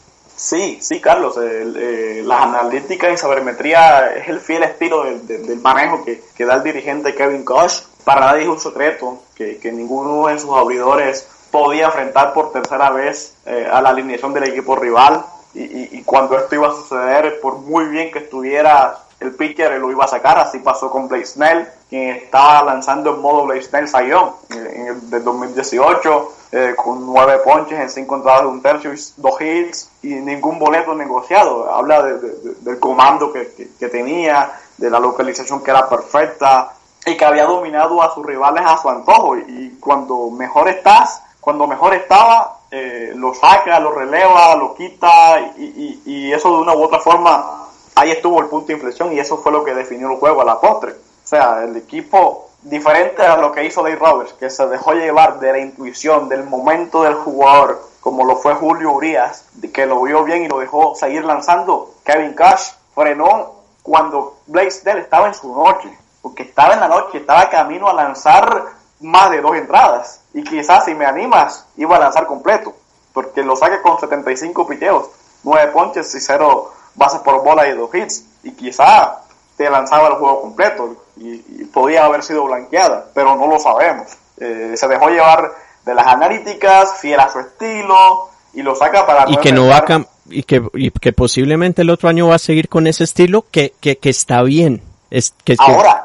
Sí, 0.42 0.80
sí, 0.82 1.00
Carlos. 1.00 1.38
Eh, 1.40 2.24
las 2.26 2.42
analíticas 2.42 3.14
y 3.14 3.18
sabermetría 3.18 4.16
es 4.16 4.28
el 4.28 4.40
fiel 4.40 4.64
estilo 4.64 5.04
del, 5.04 5.60
manejo 5.60 6.04
que, 6.04 6.46
da 6.46 6.56
el 6.56 6.64
dirigente 6.64 7.14
Kevin 7.14 7.46
Koch. 7.46 7.84
Para 8.04 8.22
nadie 8.22 8.42
es 8.42 8.48
un 8.50 8.60
secreto 8.60 9.22
que, 9.36 9.60
ninguno 9.72 10.26
de 10.26 10.40
sus 10.40 10.50
abridores 10.50 11.28
podía 11.52 11.86
enfrentar 11.86 12.34
por 12.34 12.52
tercera 12.52 12.90
vez 12.90 13.36
eh, 13.46 13.70
a 13.72 13.84
la 13.84 13.90
alineación 13.90 14.34
del 14.34 14.46
equipo 14.46 14.76
rival 14.76 15.24
y, 15.54 16.02
cuando 16.04 16.36
esto 16.40 16.56
iba 16.56 16.70
a 16.70 16.72
suceder, 16.72 17.40
por 17.40 17.60
muy 17.60 17.86
bien 17.86 18.10
que 18.10 18.20
estuviera 18.20 18.98
el 19.22 19.36
pitcher, 19.36 19.80
lo 19.80 19.92
iba 19.92 20.06
a 20.06 20.08
sacar. 20.08 20.38
Así 20.40 20.60
pasó 20.60 20.90
con 20.90 21.08
Blake 21.08 21.26
Snell, 21.26 21.68
quien 21.90 22.10
estaba 22.16 22.64
lanzando 22.64 23.14
en 23.14 23.22
modo 23.22 23.46
Blake 23.46 23.64
Snell 23.64 23.88
Sayón 23.88 24.32
en 24.50 24.88
el 24.88 25.10
del 25.10 25.24
2018, 25.24 26.34
eh, 26.52 26.74
con 26.76 27.06
nueve 27.06 27.40
ponches 27.46 27.80
en 27.80 27.90
cinco 27.90 28.18
entradas 28.18 28.42
de 28.42 28.48
un 28.48 28.62
tercio 28.62 28.94
y 28.94 29.00
dos 29.18 29.40
hits 29.40 29.90
y 30.02 30.16
ningún 30.16 30.58
boleto 30.60 30.96
negociado. 30.96 31.72
Habla 31.72 32.04
del 32.04 32.80
comando 32.80 33.32
que, 33.32 33.46
tenía, 33.88 34.52
de 34.78 34.90
la 34.90 35.00
localización 35.00 35.64
que 35.64 35.72
era 35.72 35.88
perfecta 35.88 36.74
y 37.06 37.16
que 37.16 37.26
había 37.26 37.46
dominado 37.46 38.02
a 38.02 38.14
sus 38.14 38.26
rivales 38.26 38.64
a 38.66 38.78
su 38.78 38.90
antojo. 38.90 39.38
Y 39.38 39.78
cuando 39.80 40.32
mejor 40.32 40.68
estás, 40.68 41.22
cuando 41.40 41.68
mejor 41.68 41.94
estaba, 41.94 42.58
eh, 42.72 43.12
lo 43.16 43.34
saca, 43.34 43.80
lo 43.80 43.92
releva, 43.92 44.56
lo 44.56 44.74
quita 44.74 45.40
y, 45.58 46.02
y, 46.06 46.32
eso 46.32 46.56
de 46.56 46.62
una 46.62 46.74
u 46.74 46.84
otra 46.84 47.00
forma, 47.00 47.68
ahí 47.96 48.12
estuvo 48.12 48.40
el 48.40 48.48
punto 48.48 48.68
de 48.68 48.74
inflexión 48.74 49.14
y 49.14 49.20
eso 49.20 49.38
fue 49.38 49.52
lo 49.52 49.64
que 49.64 49.74
definió 49.74 50.12
el 50.12 50.18
juego 50.18 50.42
a 50.42 50.46
la 50.46 50.60
postre. 50.60 50.92
O 50.92 51.28
sea, 51.28 51.64
el 51.64 51.76
equipo 51.78 52.50
diferente 52.64 53.24
a 53.24 53.38
lo 53.38 53.52
que 53.52 53.66
hizo 53.66 53.82
Dave 53.82 53.96
Roberts, 53.96 54.34
que 54.34 54.50
se 54.50 54.68
dejó 54.68 54.94
llevar 54.94 55.40
de 55.40 55.52
la 55.52 55.60
intuición, 55.60 56.30
del 56.30 56.44
momento 56.44 57.04
del 57.04 57.16
jugador, 57.16 57.82
como 58.00 58.26
lo 58.26 58.36
fue 58.36 58.56
Julio 58.56 58.92
Urias, 58.92 59.46
que 59.74 59.86
lo 59.86 60.02
vio 60.02 60.24
bien 60.24 60.44
y 60.44 60.48
lo 60.48 60.60
dejó 60.60 60.96
seguir 60.96 61.24
lanzando. 61.24 61.94
Kevin 62.04 62.34
Cash 62.34 62.72
frenó 62.94 63.54
cuando 63.84 64.38
Blaze 64.48 64.82
Dell 64.84 65.00
estaba 65.00 65.28
en 65.28 65.34
su 65.34 65.54
noche, 65.54 65.98
porque 66.22 66.44
estaba 66.44 66.74
en 66.74 66.80
la 66.82 66.88
noche, 66.88 67.20
estaba 67.20 67.50
camino 67.50 67.88
a 67.88 67.94
lanzar 67.94 68.66
más 69.00 69.32
de 69.32 69.42
dos 69.42 69.56
entradas. 69.56 70.22
Y 70.34 70.44
quizás 70.44 70.86
si 70.86 70.94
me 70.94 71.06
animas, 71.06 71.66
iba 71.78 71.96
a 71.96 72.00
lanzar 72.00 72.28
completo, 72.28 72.74
porque 73.14 73.44
lo 73.44 73.56
saque 73.56 73.82
con 73.82 74.00
75 74.00 74.68
piteos, 74.68 75.10
9 75.44 75.72
ponches 75.72 76.14
y 76.16 76.20
0 76.20 76.74
bases 76.96 77.22
por 77.22 77.44
bola 77.44 77.68
y 77.68 77.74
2 77.74 77.96
hits. 77.96 78.26
Y 78.44 78.52
quizá 78.52 79.22
te 79.58 79.70
lanzaba 79.70 80.08
el 80.10 80.14
juego 80.16 80.42
completo 80.42 80.96
y, 81.18 81.38
podía 81.66 82.06
haber 82.06 82.24
sido 82.24 82.44
blanqueada, 82.46 83.06
pero 83.14 83.36
no 83.36 83.48
lo 83.48 83.60
sabemos. 83.60 84.08
Eh, 84.38 84.74
se 84.76 84.88
dejó 84.88 85.10
llevar 85.10 85.52
de 85.86 85.94
las 85.94 86.06
analíticas, 86.08 87.00
fiel 87.00 87.20
a 87.20 87.32
su 87.32 87.40
estilo 87.40 88.30
y 88.54 88.62
lo 88.62 88.76
saca 88.76 89.06
para... 89.06 89.30
Y 89.30 89.38
que 89.38 89.52
no 89.54 89.68
va 89.68 89.78
a 89.78 90.06
y 90.30 90.44
que, 90.44 90.62
y 90.74 90.92
que 90.92 91.14
posiblemente 91.14 91.82
el 91.82 91.90
otro 91.90 92.10
año 92.10 92.28
va 92.28 92.36
a 92.36 92.40
seguir 92.40 92.70
con 92.70 92.88
ese 92.88 93.04
estilo 93.04 93.46
que, 93.50 93.74
que, 93.80 93.98
que 93.98 94.10
está 94.10 94.42
bien. 94.44 94.82
Es, 95.12 95.36
que, 95.44 95.58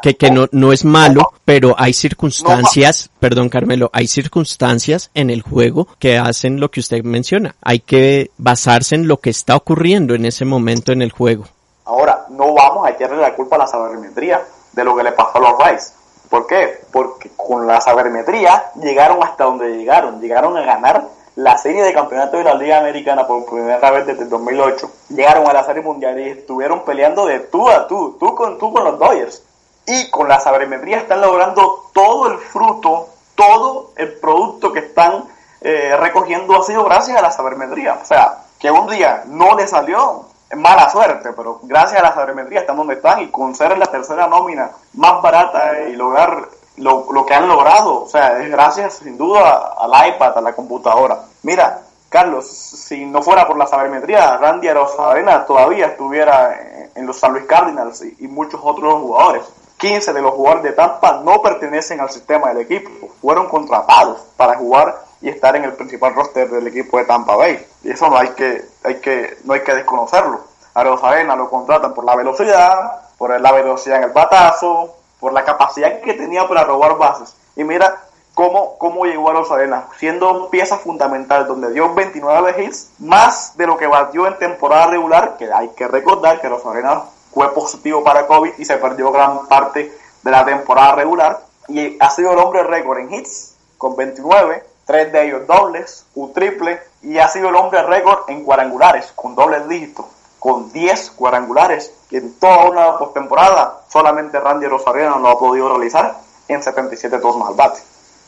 que, 0.02 0.16
que, 0.16 0.30
no, 0.30 0.48
no 0.50 0.72
es 0.72 0.84
malo, 0.84 1.32
pero 1.44 1.76
hay 1.78 1.92
circunstancias, 1.92 3.08
perdón 3.20 3.48
Carmelo, 3.48 3.88
hay 3.92 4.08
circunstancias 4.08 5.10
en 5.14 5.30
el 5.30 5.42
juego 5.42 5.86
que 6.00 6.18
hacen 6.18 6.60
lo 6.60 6.70
que 6.70 6.80
usted 6.80 7.02
menciona. 7.04 7.54
Hay 7.62 7.78
que 7.78 8.32
basarse 8.36 8.96
en 8.96 9.06
lo 9.06 9.18
que 9.18 9.30
está 9.30 9.54
ocurriendo 9.56 10.14
en 10.14 10.26
ese 10.26 10.44
momento 10.44 10.92
en 10.92 11.02
el 11.02 11.12
juego. 11.12 11.44
Ahora, 11.84 12.26
no 12.30 12.52
vamos 12.52 12.84
a 12.84 12.90
echarle 12.90 13.18
la 13.18 13.32
culpa 13.34 13.54
a 13.54 13.60
la 13.60 13.66
sabermetría 13.68 14.42
de 14.72 14.84
lo 14.84 14.96
que 14.96 15.04
le 15.04 15.12
pasó 15.12 15.38
a 15.38 15.40
los 15.40 15.52
Rice. 15.58 15.92
¿Por 16.28 16.46
qué? 16.46 16.80
Porque 16.92 17.30
con 17.36 17.66
la 17.66 17.80
sabermetría 17.80 18.72
llegaron 18.82 19.22
hasta 19.22 19.44
donde 19.44 19.76
llegaron, 19.76 20.20
llegaron 20.20 20.56
a 20.56 20.62
ganar 20.62 21.04
la 21.36 21.58
serie 21.58 21.82
de 21.82 21.92
campeonato 21.92 22.38
de 22.38 22.44
la 22.44 22.54
Liga 22.54 22.78
Americana 22.78 23.26
por 23.26 23.44
primera 23.44 23.90
vez 23.90 24.06
desde 24.06 24.22
el 24.22 24.30
2008. 24.30 24.90
Llegaron 25.10 25.46
a 25.48 25.52
la 25.52 25.64
serie 25.64 25.82
mundial 25.82 26.18
y 26.18 26.30
estuvieron 26.30 26.84
peleando 26.84 27.26
de 27.26 27.40
tú 27.40 27.68
a 27.68 27.86
tú, 27.86 28.16
tú 28.18 28.34
con, 28.34 28.58
tú 28.58 28.72
con 28.72 28.84
los 28.84 28.98
Dodgers. 28.98 29.42
Y 29.86 30.10
con 30.10 30.28
la 30.28 30.40
sabermetría 30.40 30.96
están 30.96 31.20
logrando 31.20 31.90
todo 31.92 32.32
el 32.32 32.38
fruto, 32.38 33.08
todo 33.34 33.92
el 33.96 34.14
producto 34.14 34.72
que 34.72 34.80
están 34.80 35.24
eh, 35.60 35.96
recogiendo 36.00 36.58
ha 36.58 36.64
sido 36.64 36.84
gracias 36.84 37.18
a 37.18 37.22
la 37.22 37.30
sabermetría. 37.30 37.98
O 38.02 38.04
sea, 38.04 38.38
que 38.58 38.70
un 38.70 38.88
día 38.88 39.24
no 39.26 39.54
le 39.56 39.66
salió, 39.66 40.24
mala 40.56 40.88
suerte, 40.88 41.32
pero 41.36 41.60
gracias 41.62 42.00
a 42.00 42.04
la 42.04 42.14
sabermetría 42.14 42.60
están 42.60 42.78
donde 42.78 42.94
están 42.94 43.20
y 43.20 43.28
con 43.28 43.54
ser 43.54 43.76
la 43.76 43.86
tercera 43.86 44.26
nómina 44.26 44.70
más 44.94 45.20
barata 45.20 45.82
y 45.82 45.96
lograr 45.96 46.48
lo, 46.76 47.06
lo 47.12 47.26
que 47.26 47.34
han 47.34 47.48
logrado, 47.48 48.02
o 48.02 48.08
sea, 48.08 48.42
es 48.42 48.50
gracias 48.50 48.94
sin 48.94 49.16
duda 49.16 49.74
al 49.78 50.08
iPad, 50.08 50.38
a 50.38 50.40
la 50.40 50.54
computadora. 50.54 51.20
Mira, 51.42 51.82
Carlos, 52.08 52.46
si 52.46 53.04
no 53.04 53.20
fuera 53.20 53.46
por 53.46 53.58
la 53.58 53.66
sabermetría, 53.66 54.36
Randy 54.36 54.68
Arozarena 54.68 55.44
todavía 55.44 55.86
estuviera 55.86 56.90
en, 56.94 57.06
los 57.06 57.18
San 57.18 57.32
Luis 57.32 57.44
Cardinals 57.44 58.02
y, 58.18 58.28
muchos 58.28 58.60
otros 58.62 58.94
jugadores. 58.94 59.44
15 59.76 60.12
de 60.12 60.22
los 60.22 60.32
jugadores 60.32 60.62
de 60.62 60.72
Tampa 60.72 61.20
no 61.22 61.42
pertenecen 61.42 62.00
al 62.00 62.10
sistema 62.10 62.48
del 62.48 62.62
equipo, 62.62 63.08
fueron 63.20 63.48
contratados 63.48 64.20
para 64.36 64.56
jugar 64.56 65.02
y 65.20 65.28
estar 65.28 65.54
en 65.56 65.64
el 65.64 65.74
principal 65.74 66.14
roster 66.14 66.48
del 66.48 66.66
equipo 66.68 66.96
de 66.96 67.04
Tampa 67.04 67.36
Bay. 67.36 67.66
Y 67.82 67.90
eso 67.90 68.08
no 68.08 68.16
hay 68.16 68.28
que, 68.30 68.64
hay 68.84 68.94
que, 69.00 69.36
no 69.44 69.52
hay 69.52 69.60
que 69.60 69.74
desconocerlo. 69.74 70.40
A 70.72 70.84
lo 70.84 71.50
contratan 71.50 71.92
por 71.92 72.04
la 72.04 72.16
velocidad, 72.16 73.10
por 73.18 73.38
la 73.38 73.52
velocidad 73.52 73.98
en 73.98 74.04
el 74.04 74.10
batazo, 74.12 74.94
por 75.20 75.32
la 75.32 75.44
capacidad 75.44 76.00
que 76.00 76.14
tenía 76.14 76.46
para 76.46 76.64
robar 76.64 76.96
bases. 76.98 77.34
Y 77.56 77.64
mira 77.64 78.02
cómo, 78.34 78.76
cómo 78.78 79.04
llegó 79.04 79.30
a 79.30 79.34
los 79.34 79.50
Arenas, 79.50 79.84
siendo 79.98 80.50
pieza 80.50 80.78
fundamental, 80.78 81.46
donde 81.46 81.72
dio 81.72 81.94
29 81.94 82.64
hits, 82.64 82.90
más 82.98 83.56
de 83.56 83.66
lo 83.66 83.76
que 83.76 83.86
batió 83.86 84.26
en 84.26 84.38
temporada 84.38 84.88
regular, 84.88 85.36
que 85.38 85.52
hay 85.52 85.68
que 85.70 85.88
recordar 85.88 86.40
que 86.40 86.48
los 86.48 86.64
Arenas 86.66 87.04
fue 87.32 87.52
positivo 87.54 88.04
para 88.04 88.26
COVID 88.26 88.52
y 88.58 88.64
se 88.64 88.76
perdió 88.76 89.10
gran 89.10 89.46
parte 89.46 89.92
de 90.22 90.30
la 90.30 90.44
temporada 90.44 90.96
regular. 90.96 91.40
Y 91.68 91.96
ha 92.00 92.10
sido 92.10 92.32
el 92.32 92.38
hombre 92.38 92.62
récord 92.62 92.98
en 92.98 93.12
hits, 93.12 93.54
con 93.78 93.96
29, 93.96 94.64
tres 94.84 95.12
de 95.12 95.26
ellos 95.26 95.46
dobles, 95.46 96.06
un 96.14 96.32
triple, 96.32 96.80
y 97.02 97.18
ha 97.18 97.28
sido 97.28 97.48
el 97.48 97.56
hombre 97.56 97.82
récord 97.82 98.28
en 98.28 98.44
cuadrangulares, 98.44 99.12
con 99.14 99.34
dobles 99.34 99.68
dígitos 99.68 100.06
con 100.46 100.72
10 100.72 101.10
cuadrangulares, 101.16 101.90
que 102.08 102.18
en 102.18 102.34
toda 102.34 102.70
una 102.70 102.96
postemporada 102.98 103.80
solamente 103.92 104.38
Randy 104.38 104.66
Rosarena 104.66 105.18
lo 105.18 105.26
ha 105.26 105.36
podido 105.36 105.68
realizar 105.70 106.20
en 106.46 106.62
77 106.62 107.18
turnos 107.18 107.48
al 107.48 107.56
bate. 107.56 107.80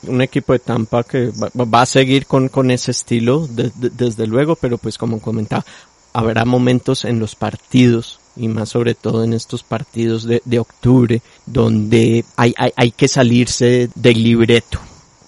Un 0.05 0.21
equipo 0.21 0.53
de 0.53 0.59
Tampa 0.59 1.05
que 1.05 1.31
va, 1.31 1.81
a 1.81 1.87
seguir 1.87 2.27
con, 2.27 2.49
con 2.49 2.73
ese 2.73 2.91
estilo, 2.91 3.47
desde 3.47 4.27
luego, 4.27 4.57
pero 4.57 4.79
pues 4.79 4.99
como 4.99 5.21
comentaba, 5.21 5.65
habrá 6.13 6.45
momentos 6.45 7.05
en 7.05 7.21
los 7.21 7.37
partidos 7.37 8.19
y 8.35 8.49
más 8.49 8.71
sobre 8.71 8.97
todo 8.97 9.23
en 9.23 9.33
estos 9.33 9.63
partidos 9.63 10.25
de, 10.25 10.43
de 10.45 10.59
octubre 10.59 11.23
donde 11.47 12.25
hay, 12.35 12.53
hay, 12.59 12.73
hay 12.75 12.91
que 12.91 13.07
salirse 13.07 13.91
del 13.95 14.25
libreto 14.25 14.81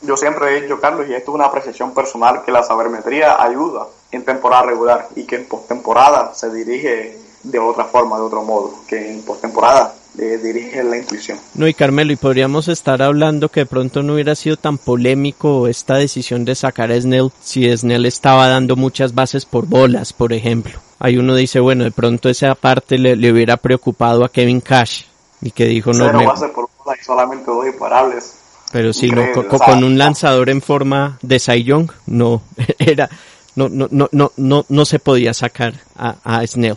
yo 0.02 0.16
siempre 0.16 0.56
he 0.56 0.62
dicho, 0.62 0.80
Carlos, 0.80 1.06
y 1.08 1.14
esto 1.14 1.30
es 1.30 1.34
una 1.34 1.44
apreciación 1.44 1.92
personal, 1.92 2.42
que 2.42 2.50
la 2.50 2.62
sabermetría 2.62 3.42
ayuda 3.42 3.86
en 4.12 4.24
temporada 4.24 4.64
regular 4.64 5.08
y 5.16 5.24
que 5.24 5.36
en 5.36 5.46
postemporada 5.46 6.34
se 6.34 6.52
dirige 6.52 7.18
de 7.42 7.58
otra 7.58 7.84
forma, 7.84 8.16
de 8.16 8.22
otro 8.22 8.42
modo, 8.42 8.74
que 8.86 9.12
en 9.12 9.22
postemporada 9.22 9.94
eh, 10.18 10.38
dirige 10.42 10.82
la 10.82 10.98
intuición. 10.98 11.38
No, 11.54 11.66
y 11.66 11.74
Carmelo, 11.74 12.12
y 12.12 12.16
podríamos 12.16 12.68
estar 12.68 13.00
hablando 13.00 13.48
que 13.48 13.60
de 13.60 13.66
pronto 13.66 14.02
no 14.02 14.14
hubiera 14.14 14.34
sido 14.34 14.56
tan 14.56 14.76
polémico 14.76 15.68
esta 15.68 15.94
decisión 15.94 16.44
de 16.44 16.54
sacar 16.54 16.90
a 16.90 17.00
Snell 17.00 17.30
si 17.40 17.74
Snell 17.74 18.06
estaba 18.06 18.48
dando 18.48 18.76
muchas 18.76 19.14
bases 19.14 19.46
por 19.46 19.66
bolas, 19.66 20.12
por 20.12 20.32
ejemplo. 20.32 20.80
Ahí 20.98 21.16
uno 21.16 21.34
dice, 21.34 21.60
bueno, 21.60 21.84
de 21.84 21.92
pronto 21.92 22.28
esa 22.28 22.54
parte 22.54 22.98
le, 22.98 23.32
hubiera 23.32 23.56
preocupado 23.56 24.24
a 24.24 24.28
Kevin 24.28 24.60
Cash 24.60 25.04
y 25.40 25.52
que 25.52 25.64
dijo, 25.64 25.92
no, 25.92 26.12
me... 26.12 26.26
por 26.48 26.68
bolas 26.78 27.00
y 27.00 27.04
solamente 27.04 27.50
dos 27.50 27.66
imparables 27.66 28.40
pero 28.72 28.92
sí, 28.92 29.10
no, 29.10 29.24
con, 29.32 29.82
un 29.82 29.98
lanzador 29.98 30.48
en 30.48 30.62
forma 30.62 31.18
de 31.22 31.40
Cy 31.40 31.64
Young, 31.64 31.90
no, 32.06 32.42
era, 32.78 33.10
no, 33.56 33.68
no, 33.68 33.88
no, 33.90 34.08
no, 34.12 34.32
no, 34.36 34.64
no 34.68 34.84
se 34.84 34.98
podía 34.98 35.34
sacar 35.34 35.74
a, 35.96 36.16
a 36.24 36.46
Snell. 36.46 36.74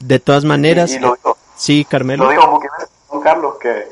de 0.00 0.18
todas 0.18 0.44
maneras, 0.44 0.96
sí, 1.56 1.84
Carmelo. 1.84 2.24
Lo 2.24 2.30
dijo 2.30 2.46
Mookie 2.48 2.68
Betts, 2.78 2.90
Carlos, 3.22 3.54
que 3.60 3.88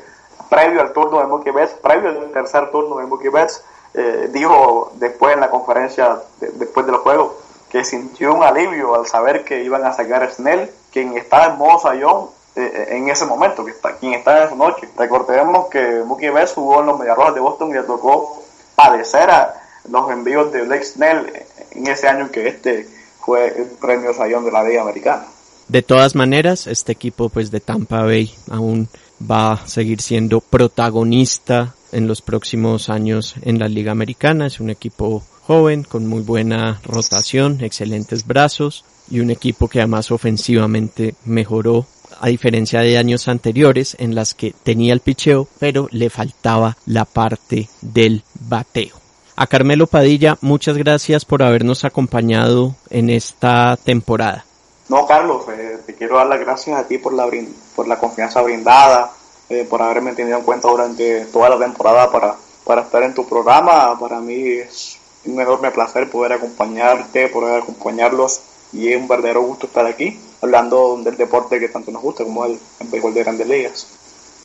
previo 0.49 0.81
al 0.81 0.93
turno 0.93 1.19
de 1.19 1.27
Mookie 1.27 1.51
Betts, 1.51 1.73
previo 1.81 2.09
al 2.09 2.31
tercer 2.31 2.69
turno 2.71 2.97
de 2.97 3.05
Mookie 3.05 3.29
Betts, 3.29 3.63
eh, 3.93 4.29
dijo 4.31 4.91
después 4.95 5.33
en 5.33 5.39
la 5.41 5.49
conferencia, 5.49 6.19
después 6.39 6.85
del 6.85 6.97
juego, 6.97 7.37
que 7.69 7.83
sintió 7.83 8.33
un 8.33 8.43
alivio 8.43 8.95
al 8.95 9.05
saber 9.07 9.43
que 9.43 9.63
iban 9.63 9.83
a 9.85 9.93
sacar 9.93 10.23
a 10.23 10.31
Snell, 10.31 10.69
quien 10.91 11.17
estaba 11.17 11.47
en 11.47 11.57
modo 11.57 11.93
Young 11.93 12.27
eh, 12.55 12.87
en 12.91 13.09
ese 13.09 13.25
momento, 13.25 13.65
que 13.65 13.71
está, 13.71 13.97
quien 13.97 14.13
está 14.13 14.37
en 14.37 14.43
esa 14.47 14.55
noche. 14.55 14.87
Recordemos 14.97 15.67
que 15.67 16.03
Mookie 16.05 16.29
Betts 16.29 16.53
jugó 16.53 16.79
en 16.79 16.85
los 16.85 16.99
Mediarrojas 16.99 17.33
de 17.35 17.41
Boston 17.41 17.71
y 17.71 17.73
le 17.73 17.83
tocó 17.83 18.41
padecer 18.75 19.29
a 19.29 19.61
los 19.89 20.09
envíos 20.09 20.51
de 20.51 20.61
Blake 20.63 20.85
Snell 20.85 21.45
en 21.75 21.87
ese 21.87 22.07
año 22.07 22.31
que 22.31 22.47
este 22.47 22.87
fue 23.19 23.47
el 23.47 23.67
premio 23.81 24.13
Sayón 24.13 24.45
de 24.45 24.51
la 24.51 24.63
Liga 24.63 24.81
Americana. 24.81 25.25
De 25.67 25.81
todas 25.81 26.15
maneras, 26.15 26.67
este 26.67 26.91
equipo 26.91 27.29
pues 27.29 27.49
de 27.49 27.59
Tampa 27.59 28.03
Bay 28.03 28.33
aún 28.49 28.87
va 29.19 29.53
a 29.53 29.67
seguir 29.67 29.99
siendo 30.01 30.41
protagonista 30.41 31.73
en 31.91 32.07
los 32.07 32.21
próximos 32.21 32.89
años 32.89 33.35
en 33.41 33.57
la 33.57 33.67
Liga 33.67 33.91
Americana. 33.91 34.45
Es 34.45 34.59
un 34.59 34.69
equipo 34.69 35.23
joven, 35.41 35.83
con 35.83 36.05
muy 36.05 36.21
buena 36.21 36.81
rotación, 36.83 37.63
excelentes 37.63 38.27
brazos 38.27 38.85
y 39.09 39.19
un 39.19 39.31
equipo 39.31 39.67
que 39.67 39.79
además 39.79 40.11
ofensivamente 40.11 41.15
mejoró 41.25 41.87
a 42.19 42.27
diferencia 42.27 42.81
de 42.81 42.97
años 42.97 43.27
anteriores 43.27 43.95
en 43.99 44.15
las 44.15 44.33
que 44.33 44.53
tenía 44.63 44.93
el 44.93 44.99
picheo, 44.99 45.47
pero 45.59 45.87
le 45.91 46.09
faltaba 46.09 46.77
la 46.85 47.05
parte 47.05 47.69
del 47.81 48.23
bateo. 48.39 49.04
A 49.37 49.47
Carmelo 49.47 49.85
Padilla, 49.85 50.37
muchas 50.39 50.77
gracias 50.77 51.25
por 51.25 51.43
habernos 51.43 51.83
acompañado 51.83 52.75
en 52.89 53.09
esta 53.09 53.75
temporada. 53.75 54.45
No, 54.87 55.05
Carlos, 55.05 55.43
eh, 55.49 55.79
te 55.85 55.93
quiero 55.93 56.15
dar 56.15 56.27
las 56.27 56.39
gracias 56.39 56.79
a 56.79 56.87
ti 56.87 56.99
por 56.99 57.13
la, 57.13 57.27
por 57.75 57.85
la 57.85 57.99
confianza 57.99 58.41
brindada, 58.41 59.11
eh, 59.49 59.67
por 59.69 59.81
haberme 59.81 60.13
tenido 60.13 60.37
en 60.37 60.43
cuenta 60.45 60.69
durante 60.69 61.25
toda 61.25 61.49
la 61.49 61.59
temporada 61.59 62.09
para, 62.09 62.35
para 62.63 62.83
estar 62.83 63.03
en 63.03 63.13
tu 63.13 63.27
programa. 63.27 63.99
Para 63.99 64.21
mí 64.21 64.35
es 64.35 64.97
un 65.25 65.41
enorme 65.41 65.69
placer 65.71 66.09
poder 66.09 66.31
acompañarte, 66.31 67.27
poder 67.27 67.61
acompañarlos 67.61 68.39
y 68.71 68.87
es 68.87 69.01
un 69.01 69.09
verdadero 69.09 69.41
gusto 69.41 69.67
estar 69.67 69.85
aquí 69.85 70.17
hablando 70.41 71.01
del 71.03 71.17
deporte 71.17 71.59
que 71.59 71.67
tanto 71.67 71.91
nos 71.91 72.01
gusta 72.01 72.23
como 72.23 72.45
el, 72.45 72.57
el 72.79 72.87
béisbol 72.87 73.13
de 73.13 73.23
grandes 73.23 73.47
ligas. 73.47 73.87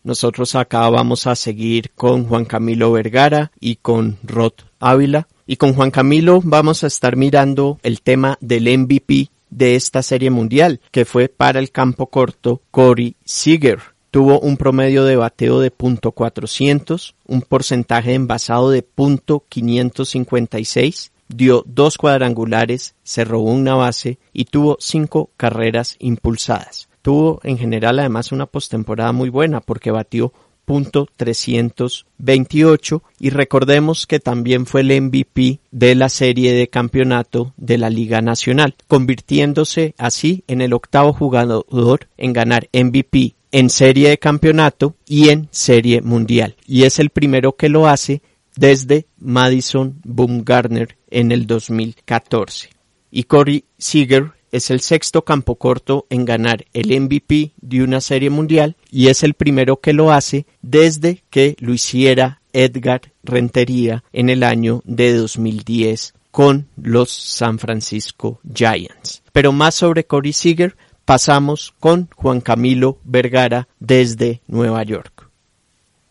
Nosotros 0.02 0.56
acá 0.56 0.88
vamos 0.88 1.28
a 1.28 1.36
seguir 1.36 1.92
con 1.92 2.26
Juan 2.26 2.44
Camilo 2.44 2.90
Vergara 2.90 3.52
y 3.60 3.76
con 3.76 4.18
Rod 4.24 4.54
Ávila. 4.80 5.28
Y 5.46 5.56
con 5.56 5.74
Juan 5.74 5.90
Camilo 5.90 6.40
vamos 6.42 6.82
a 6.82 6.88
estar 6.88 7.16
mirando 7.16 7.78
el 7.82 8.02
tema 8.02 8.38
del 8.40 8.78
MVP 8.78 9.30
de 9.50 9.74
esta 9.74 10.02
serie 10.02 10.30
mundial, 10.30 10.80
que 10.90 11.04
fue 11.04 11.28
para 11.28 11.58
el 11.58 11.70
campo 11.70 12.06
corto 12.06 12.62
Corey 12.70 13.16
Seager. 13.24 13.80
Tuvo 14.10 14.40
un 14.40 14.56
promedio 14.56 15.04
de 15.04 15.16
bateo 15.16 15.60
de 15.60 15.70
.400, 15.72 17.14
un 17.26 17.42
porcentaje 17.42 18.14
envasado 18.14 18.70
de 18.70 18.82
.556, 18.84 21.10
dio 21.28 21.62
dos 21.66 21.96
cuadrangulares, 21.96 22.96
se 23.04 23.24
robó 23.24 23.52
una 23.52 23.76
base 23.76 24.18
y 24.32 24.46
tuvo 24.46 24.76
cinco 24.80 25.30
carreras 25.36 25.94
impulsadas. 26.00 26.88
Tuvo 27.02 27.40
en 27.44 27.56
general 27.56 27.98
además 27.98 28.30
una 28.32 28.46
postemporada 28.46 29.12
muy 29.12 29.30
buena 29.30 29.60
porque 29.60 29.90
batió 29.90 30.34
.328 30.70 33.02
y 33.18 33.30
recordemos 33.30 34.06
que 34.06 34.20
también 34.20 34.66
fue 34.66 34.82
el 34.82 35.02
MVP 35.02 35.58
de 35.70 35.94
la 35.96 36.08
serie 36.08 36.52
de 36.52 36.68
campeonato 36.68 37.52
de 37.56 37.78
la 37.78 37.90
Liga 37.90 38.20
Nacional, 38.20 38.76
convirtiéndose 38.86 39.94
así 39.98 40.44
en 40.46 40.60
el 40.60 40.72
octavo 40.72 41.12
jugador 41.12 42.06
en 42.16 42.32
ganar 42.32 42.68
MVP 42.72 43.34
en 43.52 43.68
serie 43.68 44.10
de 44.10 44.18
campeonato 44.18 44.94
y 45.06 45.30
en 45.30 45.48
serie 45.50 46.02
mundial. 46.02 46.54
Y 46.66 46.84
es 46.84 47.00
el 47.00 47.10
primero 47.10 47.56
que 47.56 47.68
lo 47.68 47.88
hace 47.88 48.22
desde 48.56 49.06
Madison 49.18 50.00
Bumgarner 50.04 50.96
en 51.10 51.32
el 51.32 51.46
2014. 51.46 52.70
Y 53.10 53.24
Corey 53.24 53.64
Seager 53.76 54.32
es 54.52 54.70
el 54.70 54.80
sexto 54.80 55.24
campo 55.24 55.56
corto 55.56 56.06
en 56.10 56.24
ganar 56.24 56.64
el 56.72 57.00
MVP 57.00 57.52
de 57.60 57.82
una 57.82 58.00
serie 58.00 58.30
mundial 58.30 58.76
y 58.90 59.08
es 59.08 59.22
el 59.22 59.34
primero 59.34 59.80
que 59.80 59.92
lo 59.92 60.12
hace 60.12 60.46
desde 60.62 61.22
que 61.30 61.56
lo 61.60 61.72
hiciera 61.72 62.40
Edgar 62.52 63.12
Rentería 63.22 64.04
en 64.12 64.28
el 64.28 64.42
año 64.42 64.82
de 64.84 65.14
2010 65.14 66.14
con 66.30 66.68
los 66.76 67.10
San 67.10 67.58
Francisco 67.58 68.40
Giants. 68.52 69.22
Pero 69.32 69.52
más 69.52 69.74
sobre 69.74 70.04
Corey 70.04 70.32
Seager 70.32 70.76
pasamos 71.04 71.74
con 71.80 72.08
Juan 72.14 72.40
Camilo 72.40 72.98
Vergara 73.04 73.68
desde 73.78 74.42
Nueva 74.46 74.82
York. 74.82 75.28